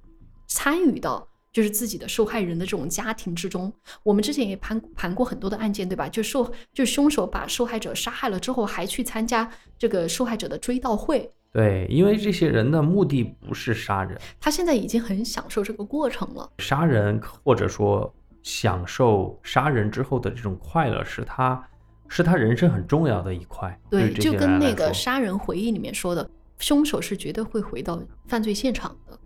[0.47, 3.71] 参与到就是自己的受害人的这种家庭之中。
[4.03, 6.09] 我们之前也盘盘过很多的案件，对吧？
[6.09, 11.31] 就受就是凶手把受害者杀害了之后，还去参加这个受害者的追悼会。
[11.53, 16.51] 对，因为这些人的目的不是杀人，他现在已经很享受这个过程了。
[16.59, 21.63] 杀人或者说享受杀人之后的这种快乐，是他。
[22.09, 26.29] 是他人生很重要的一块，对，就跟那个杀人回忆里面说的，
[26.59, 29.19] 凶手是绝对会回到犯罪现场的。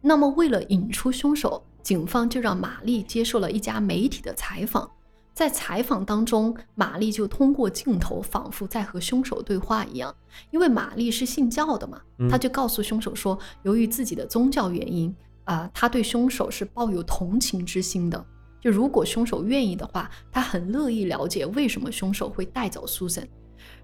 [0.00, 4.90] 那么，为了引出凶手，警方就让玛丽接受了一家媒体的采访。
[5.32, 10.14] 在采访当中，玛丽就通过镜头，仿佛在和凶手对话一样。
[10.50, 18.22] 因为玛丽是信教的嘛，她就告诉凶手说，由于自己的宗教原因，啊，她对凶手是抱有同情之心的。
[18.62, 23.28] 就如果凶手愿意的话，他很乐意了解为什么凶手会带走苏珊，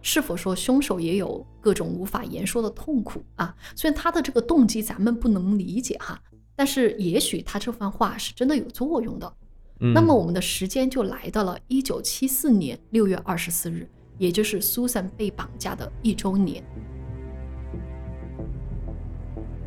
[0.01, 3.53] 是否说凶手也有各种无法言说的痛苦啊？
[3.75, 6.23] 虽然他的这个动机咱们不能理解哈，
[6.55, 9.33] 但是也许他这番话是真的有作用的。
[9.81, 16.65] 那么我们的时间就来到了一九七四年六月二十四日，也就是苏珊被绑架的一周年。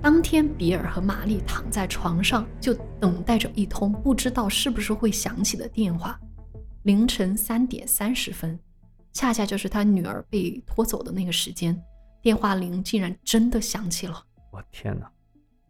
[0.02, 6.20] 当天，比尔和玛丽躺在床上，就等待着一通不知道是不是会响起的电话。
[6.84, 8.60] 凌晨三点三十分，
[9.14, 11.80] 恰恰就是他女儿被拖走的那个时间，
[12.20, 14.20] 电话铃竟然真的响起了。
[14.49, 15.08] 我天哪，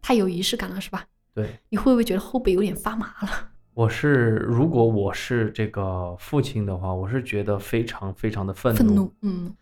[0.00, 1.04] 太有仪式感了，是吧？
[1.34, 3.50] 对，你会不会觉得后背有点发麻了？
[3.74, 8.78] 我是，如果我是这个父亲的话，我是觉得非常非常的愤怒。
[8.78, 9.54] 愤怒，嗯。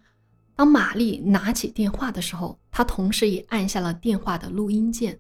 [0.61, 5.19] 当玛丽拿起电话的时候，她同时也按下了电话的录音键。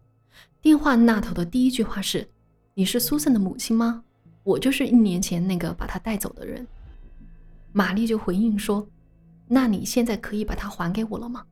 [0.61, 2.29] 电话那头的第一句话是
[2.77, 4.05] ：“你是苏珊的母亲吗？
[4.43, 6.67] 我就是一年前那个把她带走的人。”
[7.73, 8.87] 玛丽就回应说
[9.49, 11.43] ：“那你现在可以把她还给我了吗？”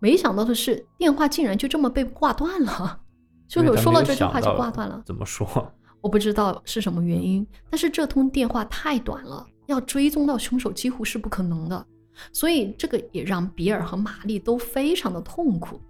[0.00, 3.00] 没想到的是，电话竟然就这么被挂断了。
[3.46, 5.00] 凶手说了这句话就挂断了。
[5.06, 5.72] 怎么说？
[6.00, 11.86] 我不知道是什么原因，但是这通电话太短了，要追踪到凶手几乎是不可能的。
[12.32, 15.80] 所以这个也让比尔和玛丽都非常的痛苦。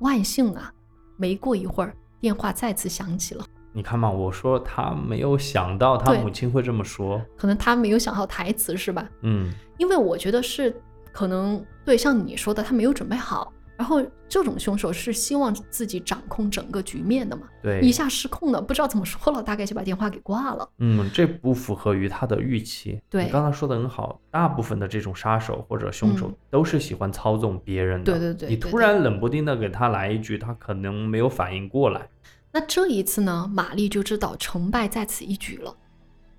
[0.00, 0.72] 万幸啊，
[1.16, 3.44] 没过一会儿，电话再次响起了。
[3.72, 9.08] 你看嘛，我说他没有想到他母亲会这么说，可能他没有想好台词是吧？
[9.22, 10.74] 嗯，因为我觉得是
[11.12, 13.52] 可能对，像你说的，他没有准备好。
[13.76, 17.48] 然后这种凶手是希望自己掌控整个局面的嘛？
[17.62, 20.68] 对，一下失控了，不知道怎么说了，大概就把电话给挂了。
[20.78, 23.00] 嗯，这不符合于他的预期。
[23.10, 28.12] 对，你刚才说的很好，大部分的这种杀手或者凶手都是喜欢操纵别人的。
[28.12, 32.08] 对对对，你突然冷不丁的给他来一句，他可能没有反应过来。
[32.52, 35.76] 那这一次呢，玛丽就知道成败在此一举了。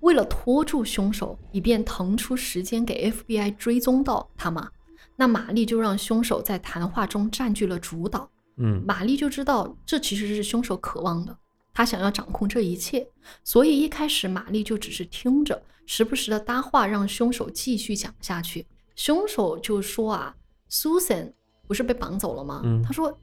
[0.00, 4.68] 为了拖住凶手，以便腾出时间给 FBI 追踪到他嘛。
[5.16, 8.30] 那玛丽就让凶手在谈话中占据了主导。
[8.58, 11.36] 嗯，玛丽就知道这其实是凶手渴望的，
[11.74, 13.06] 他想要掌控这一切。
[13.42, 18.66] 所以一开始玛丽就只是听着，时不时的搭话，让凶手继续讲下去。
[18.94, 20.34] 凶手就说啊
[20.70, 21.32] ，Susan
[21.66, 22.62] 不是被绑走了吗？
[22.84, 23.18] 他说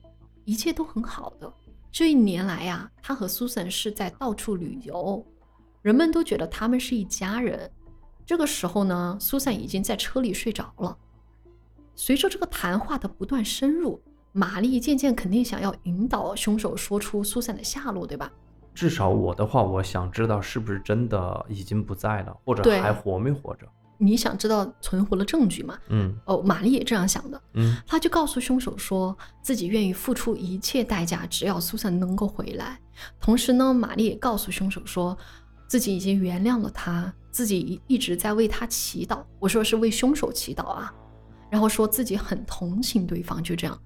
[0.46, 1.52] 一切都很好的。
[1.92, 5.26] 这一年来呀，他和 Susan 是在到处旅游，
[5.82, 7.72] 人们都觉得他们是一家人。
[8.26, 10.98] 这个时候呢，Susan 已经在车里睡着了。
[11.96, 18.32] 随着这个谈话的不断深入，玛丽渐渐肯定想要引导凶手说出苏珊的下落，对吧？
[18.74, 23.68] 至少我的话，我想知道是不是真的已经不在了，或者还活没活着。
[24.00, 25.78] 你想知道存活的证据吗？
[25.90, 26.18] 嗯。
[26.26, 27.40] 哦，玛丽也这样想的。
[27.54, 27.78] 嗯。
[27.86, 32.80] 她就告诉凶手说自己愿意付出一切代价，只要苏珊能够回来。
[33.22, 35.16] 同时呢，玛丽也告诉凶手说
[35.68, 39.24] 自己已经原谅了他，自己一直在为他祈祷。
[39.40, 40.92] 我说是为凶手祈祷啊。
[41.54, 43.80] 然后说自己很同情对方，就这样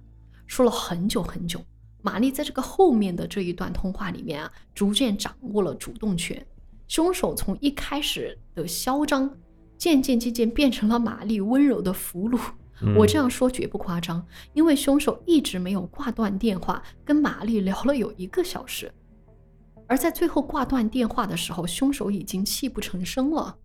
[0.45, 1.59] 说了很久很久。
[2.01, 6.47] 玛丽在这个后面的这一段通话里面啊，逐渐掌握了主动权。
[6.87, 9.29] 凶手从一开始的嚣张，
[9.77, 12.39] 渐渐渐渐变成了玛丽温柔的俘虏。
[12.95, 18.89] 我这样说绝不夸张，因为凶手一直没有挂断电话，跟玛丽聊了有一个小时。
[19.87, 23.57] 而在最后挂断电话的时候，凶手已经泣不成声了。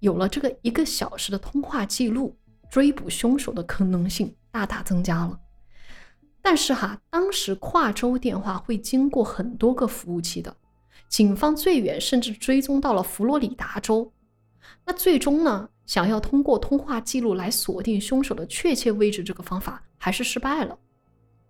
[0.00, 2.36] 有了这个一个小时的通话记录，
[2.70, 5.38] 追捕凶手的可能性大大增加了。
[6.42, 10.56] 但是哈，当时跨州电话会经过很多个服务器的，
[11.08, 14.12] 警方最远甚至追踪到了佛罗里达州。
[14.84, 20.78] 那最终呢，想要通过通话记录来锁定凶手的确切位置，这个方法还是失败了。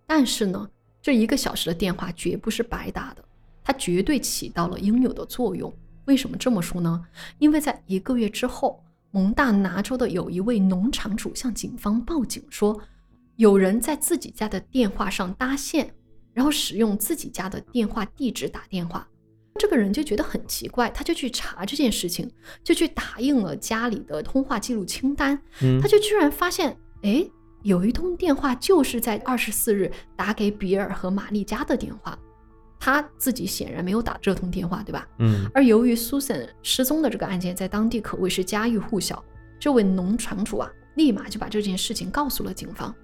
[0.07, 0.69] 但是呢，
[1.03, 3.25] 这一个小时的电话绝不是白打的，
[3.63, 5.71] 它绝对起到了应有的作用。
[6.07, 7.05] 为什么这么说呢？
[7.39, 12.81] 因为在一个月之后，蒙大拿州的有一位农场主向警方报警说，
[13.37, 15.93] 有人在自己家的电话上搭线，
[16.33, 19.07] 然后使用自己家的电话地址打电话。
[19.59, 22.31] 这个人就觉得很奇怪，他就去查这件事情，
[22.63, 25.41] 就去打印了家里的通话记录清单。
[25.81, 27.27] 他就居然发现，哎，
[27.63, 32.19] 有一通电话就是在二十四日打给比尔和玛丽家的电话。
[32.79, 35.09] 他自己显然没有打这通电话，对吧？
[35.19, 35.49] 嗯。
[35.55, 39.23] 而由于 Susan 失踪的这个案件在当地可谓是家喻户晓，
[39.59, 42.95] 这位农场主啊，立马就把这件事情告诉了警方。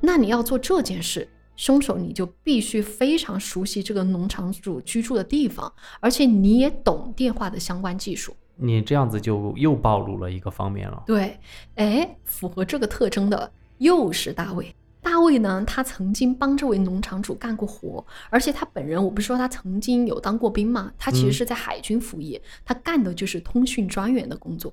[0.00, 8.34] 那你要做这件事，凶手你就必须非常熟悉这个农场主居住的地方，而且你也懂电话的相关技术。
[8.56, 11.02] 你这样子就又暴露了一个方面了。
[11.06, 11.38] 对，
[11.74, 14.74] 哎，符合这个特征的又是大卫。
[15.04, 20.90] 大卫呢，他曾经帮这位农场主干过活，而且他本人，我不是说他曾经有当过兵吗？
[20.98, 24.72] 他其实是在海军服役，他干的就是通讯专员的工作。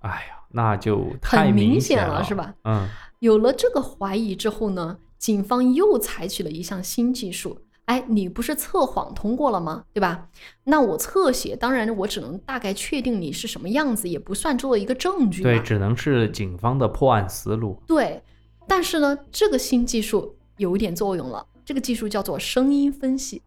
[0.00, 2.54] 哎呀，那就很明显了，是吧？
[2.64, 2.88] 嗯。
[3.18, 7.60] 有了这个怀疑之后呢，警方又采取了一项新技术。
[7.86, 9.84] 哎，你不是测谎通过了吗？
[9.92, 10.28] 对吧？
[10.64, 15.42] 那我侧写，当然我只能大概确定你是什么样子，也不算作为一个证据。
[15.42, 17.80] 对，只能是警方的破案思路。
[17.86, 18.22] 对。
[18.66, 21.46] 但是呢，这个新技术有一点作用了。
[21.64, 23.42] 这个技术叫做声音分析。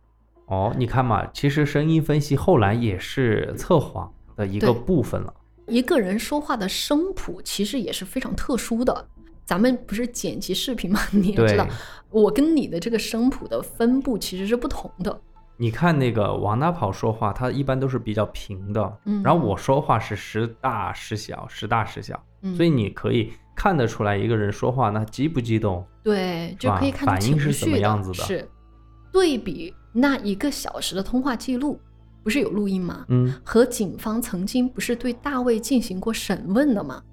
[0.47, 5.33] 哦，你看嘛，其实声音分析后来也是测谎的一个部分了。
[5.67, 9.07] 一个人说话的声谱其实也是非常特殊的。
[9.45, 10.99] 咱们不是剪辑视频吗？
[11.11, 11.67] 你也知道，
[12.09, 15.21] 我跟你的这个声谱的分布其实是不同的。
[15.57, 22.23] 你看那个王大跑说话，他一般都是比较平的，嗯，然后我说话是时大时小，时大时小，
[22.55, 28.23] 所以你可以看得出来一个人说话那激不激动，对，就可以看反应是什么样子的。
[28.23, 28.49] 是
[29.11, 31.77] 对比那一个小时的通话记录，
[32.23, 33.05] 不是有录音吗？
[33.09, 37.03] 嗯，和警方曾经不是对大卫进行过审问的吗？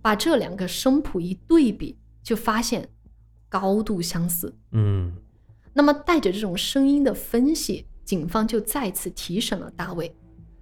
[0.00, 2.88] 把这两个声谱一对比，就发现
[3.50, 4.56] 高度相似。
[4.72, 5.12] 嗯，
[5.74, 7.84] 那么带着这种声音的分析。
[8.02, 10.12] 警方就再次提审了大卫。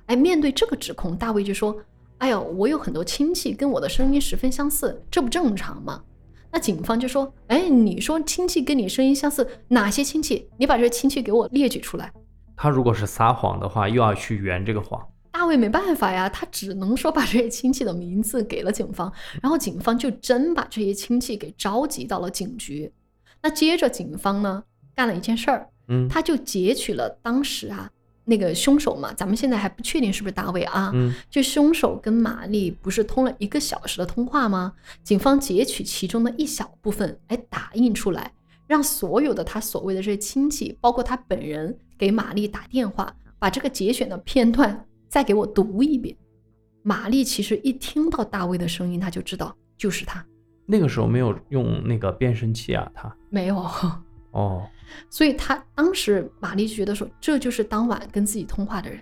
[0.06, 1.74] 哎，面对这个指控，大卫就说
[2.18, 6.02] ：“哎呦，我有很多亲戚跟我的声音十分相似，这不正常吗？”
[6.50, 10.48] 那警方就说：“哎，你说亲戚跟你声音相似，哪些亲戚？
[10.56, 12.12] 你把这些亲戚给我列举出来。”
[12.56, 15.00] 他如果是撒谎的话，又要去圆这个谎。
[15.30, 22.90] 大卫没办法呀，他只能说把这些亲戚的名字给了警方，然后警方就真把这些亲戚给召集到了警局。
[23.40, 24.64] 那接着警方呢，
[24.96, 25.68] 干了一件事儿。
[25.88, 27.90] 嗯，他就截取了当时啊
[28.28, 30.90] 那个凶手嘛，咱们现在还不确定是不是大卫啊。
[30.94, 34.74] 嗯，就凶手跟玛丽不是通了一个小时的通话吗？
[35.02, 38.30] 警方截取其中的一小部分，哎，打印出来，
[38.66, 46.14] 让所有的他所谓的这些亲戚，包括他本人，给玛丽打电话，把这个节选的片段再给我读一遍。
[46.82, 50.22] 玛丽其实一听到大卫的声音，她就知道就是他。
[50.66, 53.56] 那个时候没有用那个变声器啊，他没有。
[54.32, 54.68] 哦。
[55.10, 59.00] 所以他当时玛丽就觉得说，这就是当晚跟自己通话的人。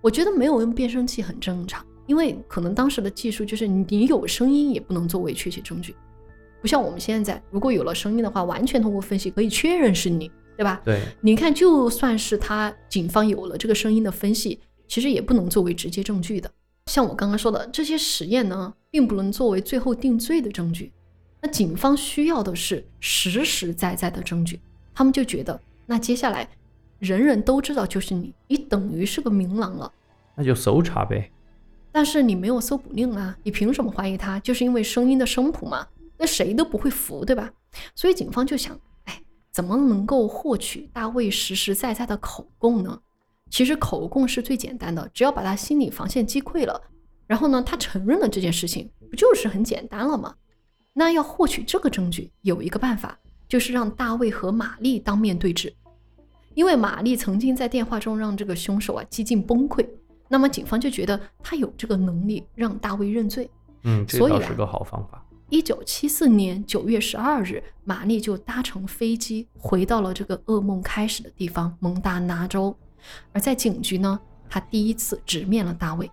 [0.00, 5.94] 我觉得没有用变声器很正常，因为可能当时的技术就是你有声音也不能作为确切证据，
[6.60, 10.80] 不像我们现在，如果有了声音的话，完全通过分析可以确认是你，对吧？
[10.84, 11.02] 对。
[11.20, 14.58] 你看，就算是他警方有了这个声音的分析，
[14.88, 16.50] 其实也不能作为直接证据的。
[16.86, 20.92] 像我刚刚说的，这些实验呢，并不能作为最后定罪的证据。
[21.42, 24.58] 那警方需要的是实实在在的证据。
[24.96, 26.48] 他们就觉得，那接下来
[26.98, 29.92] 人人都知道就是你，你等于是个明狼了，
[30.34, 31.30] 那就搜查呗。
[31.92, 34.40] 但是你没有搜捕令啊，你凭什么怀疑他？
[34.40, 35.86] 就是因为声音的声谱嘛，
[36.16, 37.52] 那谁都不会服，对吧？
[37.94, 39.22] 所以警方就想，哎，
[39.52, 42.98] 怎么能够获取大卫实实在在的口供呢？
[43.50, 46.80] 其实口供是最简单的，只要把他心理防线击溃了，
[47.26, 50.34] 然后呢，他承认了这件事情，不就是很简单了吗？
[50.94, 53.18] 那要获取这个证据，有一个办法。
[53.48, 55.72] 就是让大卫和玛丽当面对质，
[56.54, 59.86] 因为玛丽曾经在电话中让这个凶手啊几近崩溃，
[60.28, 63.48] 那么警方就觉得他有这个能力让大卫认罪。
[63.84, 65.22] 嗯，这倒是个好方法。
[65.48, 72.76] 一九七四年九月十二日，玛丽就搭乘飞机回到了这个噩梦开始的地方蒙大拿州，
[73.32, 74.18] 而在警局呢，
[74.50, 76.10] 她第一次直面了大卫。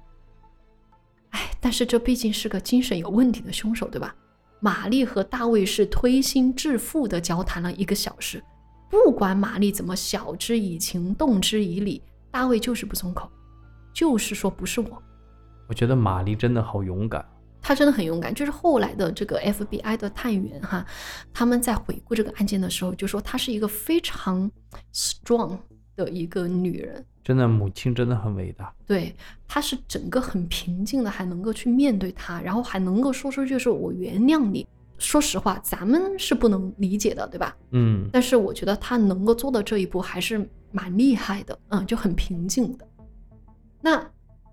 [1.31, 4.15] 哎，但是这毕竟是个精神有问题的凶手，对吧？
[4.63, 8.41] 玛丽和大卫是推心置腹的交谈了一个小时，
[8.89, 12.01] 不管玛丽怎么晓之以情、动之以理，
[12.31, 13.29] 大卫就是不松口，
[13.93, 15.03] 就是说不是我。
[15.67, 17.25] 我觉得玛丽真的好勇敢，
[17.61, 18.33] 她真的很勇敢。
[18.33, 20.85] 就是后来的这个 FBI 的探员哈，
[21.33, 24.49] 他们在回顾这个案件的时候，就说她是一个非常
[24.93, 25.57] strong
[25.97, 28.73] 的一个女人，真的，母亲真的很伟大。
[28.85, 29.15] 对，
[29.47, 34.67] 她是整个很平静的，还能够去面对他，然后还能够说出就是我原谅你。
[34.99, 37.55] 说实话，咱们是不能理解的，对吧？
[37.71, 38.09] 嗯。
[38.11, 41.57] 但是我觉得他能够做到这一步，还是蛮厉害的。
[41.69, 42.87] 嗯，就很平静的。
[43.81, 44.05] 那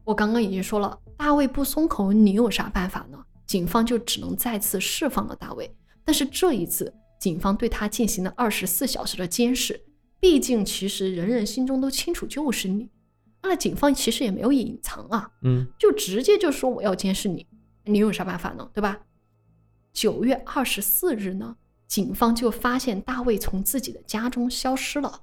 [0.03, 3.19] 我刚刚已经说了，大卫不松口，你有啥办法呢？
[3.47, 5.71] 警方就只能再次释放了大卫。
[6.05, 9.81] 但是这一次，警方对他进行了二十四小时的监视。
[10.21, 12.89] 毕竟，其实人人心中都清楚就是你。
[13.43, 17.47] 那警方其实也没有隐藏啊，嗯，就直接就说我要监视你，
[17.85, 18.69] 你有啥办法呢？
[18.75, 19.01] 对吧？
[19.95, 21.57] 九月二十四日呢，
[21.89, 25.23] 警方就发现大卫从自己的家中消失了，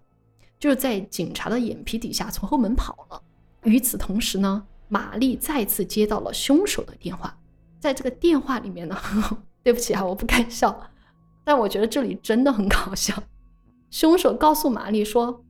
[0.60, 3.22] 就是在警察的眼皮底下从后门跑了。
[3.64, 7.38] 与此同时呢，玛丽再次接到了凶手的电话，
[7.80, 8.98] 在这个电话里面呢，
[9.62, 10.90] 对不起啊，我不该笑，
[11.44, 13.22] 但我觉得这里真的很搞笑。
[13.90, 15.44] 凶手告诉玛丽说：“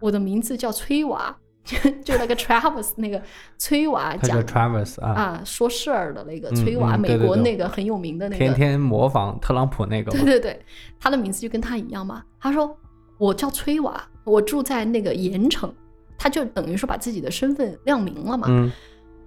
[0.00, 1.36] 我的名字叫崔娃，
[2.04, 3.20] 就那个 Travis 那个
[3.58, 10.10] 崔娃讲 Travis 啊啊说事儿的那个崔娃，美国那个很有名的那个，天天模仿特朗普那个。
[10.10, 10.64] 对对对，
[10.98, 12.22] 他的名字就跟他一样嘛。
[12.40, 12.76] 他说
[13.18, 15.72] 我叫崔娃，我住在那个盐城，
[16.16, 18.46] 他就等于说把自己的身份亮明了嘛。
[18.48, 18.70] 嗯，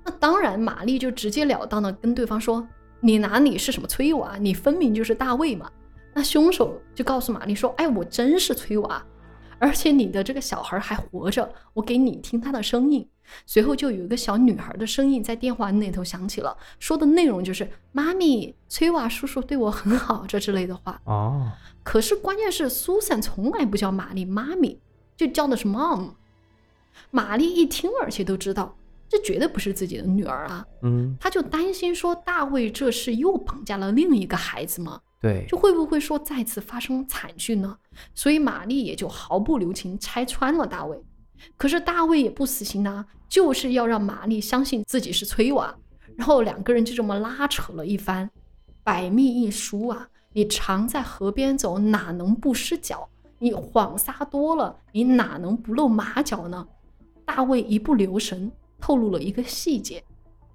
[0.03, 2.65] 那当然，玛丽就直截了当的跟对方说
[3.01, 4.37] ：“你哪里是什么崔娃？
[4.39, 5.69] 你分明就是大卫嘛。”
[6.13, 9.03] 那凶手就告诉玛丽说：“哎，我真是崔娃，
[9.59, 13.07] 而且你的这个小孩还活着，我给你听他的声音。”
[13.45, 21.01] 随后就有一个小女孩的声音在电话那头响起了，说的内容就是“妈咪，崔娃叔叔对我很好”这之类的话。
[21.05, 21.49] 哦，
[21.83, 24.77] 可是关键是苏珊从来不叫玛丽妈咪，
[25.15, 26.11] 就叫的是 mom。
[27.11, 28.75] 玛丽一听，而且都知道
[29.07, 30.65] 这绝对不是自己的女儿啊。
[30.81, 34.99] 嗯，她就担心说大卫这是又绑架了另一个孩子吗？
[35.23, 37.77] 对，就会不会说再次发生惨剧呢？
[38.13, 41.01] 所以玛丽也就毫不留情拆穿了大卫。
[41.55, 45.73] 可是大卫也不死心呐，就是要让玛丽相信自己是崔娃。
[46.17, 48.29] 然后两个人就这么拉扯了一番。
[48.83, 53.07] 百密一疏啊，你常在河边走，哪能不湿脚？
[53.39, 56.67] 你谎撒多了，你哪能不露马脚呢？
[57.23, 60.03] 大卫一不留神透露了一个细节，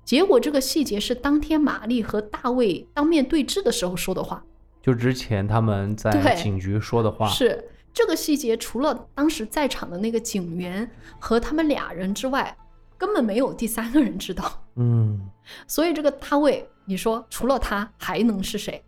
[0.04, 4.44] 结果这个细节是当天玛丽和大卫当面对质的时候说的话。
[4.88, 7.62] 就之前他们在警局说的话是
[7.92, 12.56] 这个细节，除了当时在场的那个警员和他们俩人之外，
[12.96, 14.50] 根本没有第三个人知道。
[14.76, 15.20] 嗯，
[15.68, 18.82] 所以这个大卫，你说除了他还能是谁？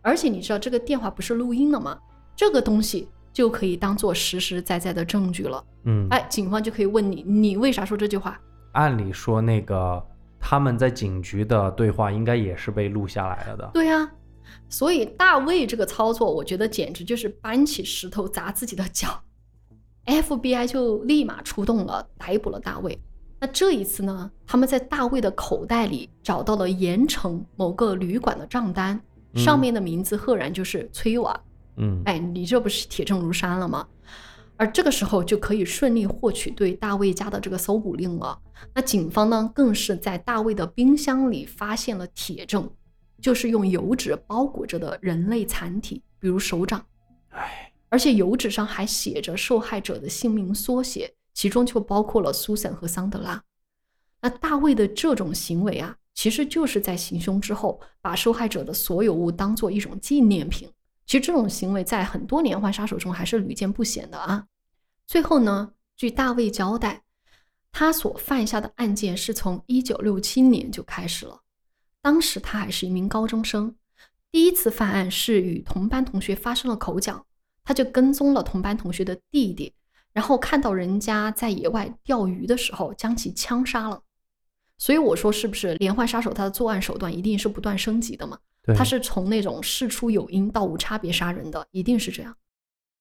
[0.00, 1.98] 而且你知道这个电话不是录音的吗？
[2.36, 5.64] 这个东西就可以当做实实在在的证据了。
[5.86, 8.40] 嗯，哎，警方就可以问你，你为啥说这句话？
[8.74, 10.00] 按理说，那个
[10.38, 13.70] 他们在警局的对话应该也是被录下来了的。
[13.74, 14.08] 对呀。
[14.68, 19.22] 所以大卫这个操作，我觉得简直就是搬起石头砸自己的脚。
[20.04, 22.98] FBI 就立马出动了，逮捕了大卫。
[23.40, 29.00] 那这一次呢，他们在大卫的口袋里找到了盐城某个旅馆的账单，
[29.34, 31.38] 上面的名字赫然就是崔瓦。
[31.76, 33.86] 嗯，哎，你这不是铁证如山了吗？
[34.56, 38.38] 而这个时候就可以顺利获取对大卫家的这个搜捕令了。
[38.74, 42.70] 那警方呢，更是在大卫的冰箱里发现了铁证。
[43.20, 46.84] 就是用油脂包裹着的人类残体，比如手掌，
[47.30, 53.42] 唉，而且油纸上还写着受害者的姓名缩写，其中就包括了苏珊和桑德拉。
[54.20, 60.68] 那大卫的这种行为啊，其实就是在行凶之后，把受害者的所有物当做一种纪念品。
[61.04, 64.44] 其实这种行为在很多连环杀手中还是屡见不鲜的啊。
[65.06, 67.02] 最后呢，据大卫交代，
[67.70, 71.42] 他所犯下的案件是从1967年就开始了。
[72.06, 73.74] 当时他还是一名高中生，
[74.30, 77.26] 第一次犯案是与同班同学发生了口角，
[77.64, 79.74] 他就跟踪了同班同学的弟弟，
[80.12, 84.00] 然后看到人家在野外钓鱼的时候将其枪杀了。
[84.78, 88.38] 所以我说，是不是连环杀手他的作案手段一定是不断升级的嘛？
[88.76, 92.36] 他是从那种事出有因到无差别杀人的，一定是这样。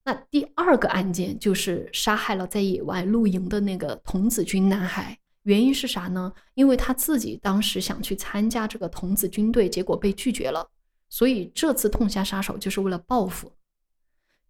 [0.03, 5.19] 那第二个案件就是杀害了在野外露营的那个童子军男孩。
[5.45, 6.33] 原因是啥呢？
[6.53, 10.67] 因为他自己当时想去参加这个童子军队，结果被拒绝了，
[11.07, 13.51] 所以这次痛下杀手就是为了报复。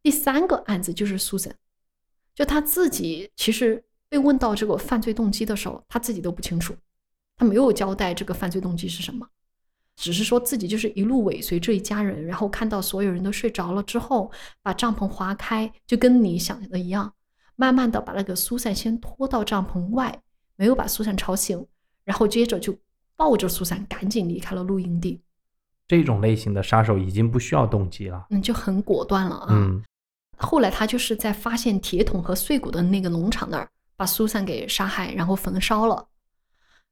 [0.02, 1.54] 第三个案子就是苏珊，
[2.34, 6.74] 就他自己其实被问到这个犯罪动机的时候，他自己都不清楚，
[7.36, 9.28] 他没有交代这个犯罪动机是什么，
[9.98, 14.32] 只是说自己就是一路尾随这一家人，然后看到所有人都睡着了之后，
[14.62, 17.14] 把帐篷划开，就跟你想的一样，
[17.58, 20.22] 慢慢的把那个苏珊先拖到帐篷外。
[20.56, 21.66] 没有把苏珊吵醒，
[22.04, 22.78] 然后接着就
[23.16, 25.22] 抱着苏珊赶紧离开了露营地。
[25.88, 29.48] 这种类型的杀手已经不需要动机了，嗯，就很果断了啊。
[29.52, 29.84] 嗯，
[30.38, 36.08] 后来他就是在发现铁桶和碎骨的那个农场那儿把苏珊给杀害，然后焚烧了。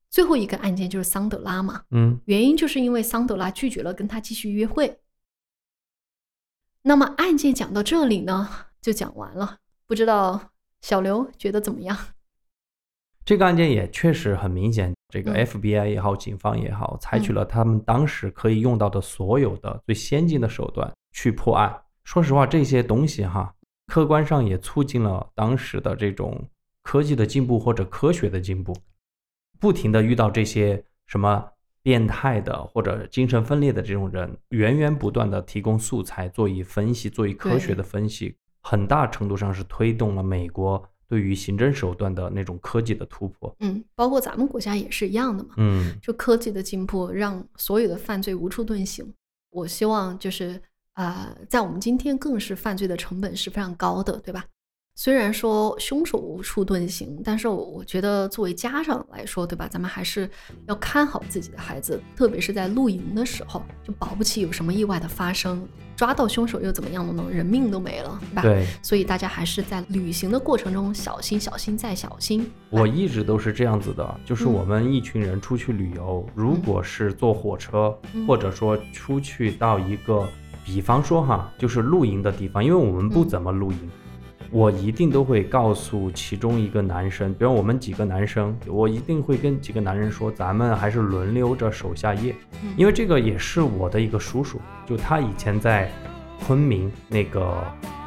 [0.09, 4.99] 最后一个案件就是桑德拉嘛，嗯，原因就是因为桑德拉拒绝了跟他继续约会。
[6.83, 8.47] 那么案件讲到这里呢，
[8.79, 9.57] 就讲完了。
[9.87, 10.51] 不知道
[10.81, 11.97] 小刘觉得怎么样？
[13.25, 21.73] 这个案件也确实很明显，这个 FBI 也好，警方也好，采取了他们当时可以用到的所有的最先进的手段去破案。
[22.03, 23.55] 说实话，这些东西哈，
[23.87, 26.45] 客观上也促进了当时的这种
[26.81, 28.75] 科技的进步或者科学的进步。
[29.57, 31.47] 不停的遇到这些什么
[31.81, 40.83] 变态的或者精神分裂的这种人，源源不断的提供素材，做以分析，做以科学的分析，很大程度上是推动了美国。
[41.07, 49.13] 对于刑侦手段的那种科技的突破，嗯，包括咱们国家也是一样的嘛，嗯，就科技的进步让所有的犯罪无处遁形。
[49.51, 50.59] 我希望就是
[50.93, 54.45] 啊，在我们今天更是犯罪的成本是非常高的，对吧？
[54.95, 59.67] 虽然说凶手无处遁形，但是我我觉得作为家长来说，对吧？
[59.67, 60.29] 咱们还是
[60.67, 67.25] 要看好自己的孩子，特别是在露营的时候，就保不齐有什么意外的发生，抓到凶手又怎么样了呢？
[67.31, 68.41] 人命都没了，对吧？
[68.43, 68.67] 对。
[68.83, 72.51] 所以大家还是在旅行的过程中小心、小心再小心。
[72.69, 80.29] 我一直都是这样子的，就是我们一群人出去旅游，如果是坐火车，或者说出去到一个，
[80.63, 83.89] 比方说哈，就是露营的地方，因为我们不怎么露营。
[84.53, 92.35] 我一定都会告诉其中一个男生，比如我们几个男生，我一定会跟几个男人说，咱们还是轮流着守下夜，
[92.77, 95.91] 因为这个也是我的一个叔叔，就他以前在
[96.45, 97.65] 昆明那个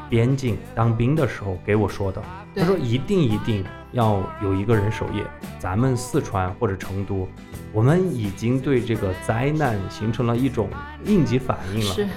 [0.09, 2.23] 边境当兵的时候给我说的，
[2.55, 5.25] 他说一定一定要有一个人守夜。
[5.59, 7.27] 咱们四川或者成都，
[7.73, 10.69] 我们已经对这个灾难形成了一种
[11.05, 12.09] 应急反应了。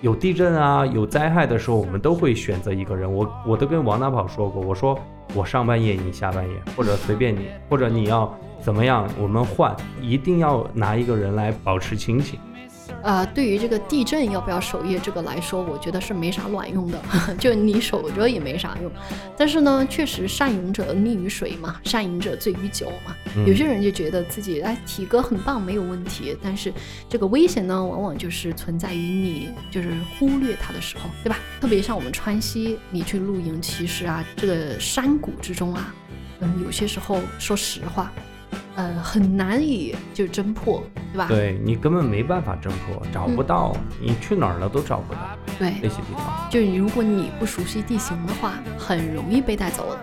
[0.00, 3.12] 有地震啊，有灾害的时候，我们都会选择一个人。
[3.12, 4.98] 我我都跟王大宝说过，我说
[5.34, 12.38] 我上半夜，你下半夜，或者随便你，或者你要怎么样，我们换，一定要拿一个人来保持清醒。
[13.02, 17.00] 呃，对于这个地震要不要守夜这个来说，我觉得是没啥卵用的，
[17.38, 18.90] 就你守着也没啥用。
[19.36, 23.14] 但是呢，确实善勇者溺于水嘛，善饮者醉于酒嘛。
[23.46, 26.36] 有些人就觉得自己哎体格很棒，没有问题。
[26.42, 26.72] 但是
[27.08, 31.38] 这个危险呢，往往就是存在于你就是忽略它的时候，对吧？
[31.60, 35.94] 特别像我们川西，你去露营，其实啊，这个山谷之中啊，
[36.40, 38.12] 嗯，有些时候说实话。
[38.80, 41.26] 呃，很难以就侦破，对吧？
[41.28, 45.20] 对你根本没办法侦破，找不到，你去哪儿了都找不到。
[45.58, 50.00] 对那些地方，就如果你不熟悉地形的话，很容易被带走了。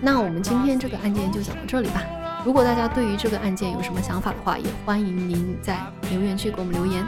[0.00, 2.02] 那我们今天这个案件就讲到这里吧。
[2.44, 5.78] 如果大家对于这个案件有什么想法的话，也欢迎您在
[6.10, 7.04] 留言区给我们留言。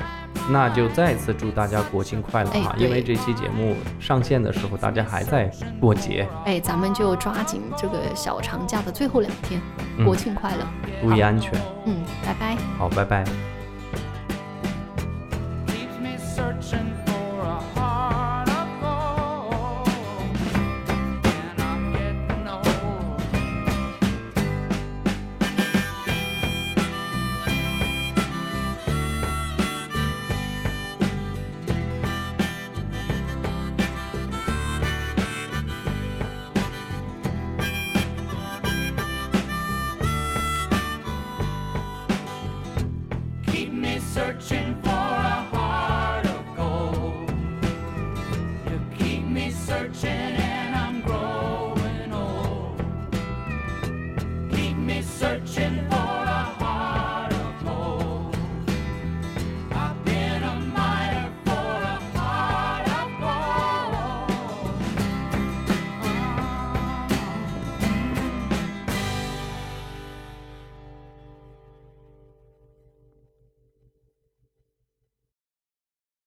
[0.49, 2.75] 那就再次祝大家国庆快乐哈！
[2.77, 5.51] 因为这期节目上线的时候，大家还在
[5.81, 6.27] 过节。
[6.45, 9.61] 哎，咱们就抓紧这个小长假的最后两天，
[10.05, 10.67] 国庆快乐，
[11.03, 11.53] 注意安全。
[11.87, 12.57] 嗯，拜拜。
[12.79, 13.25] 好，拜拜。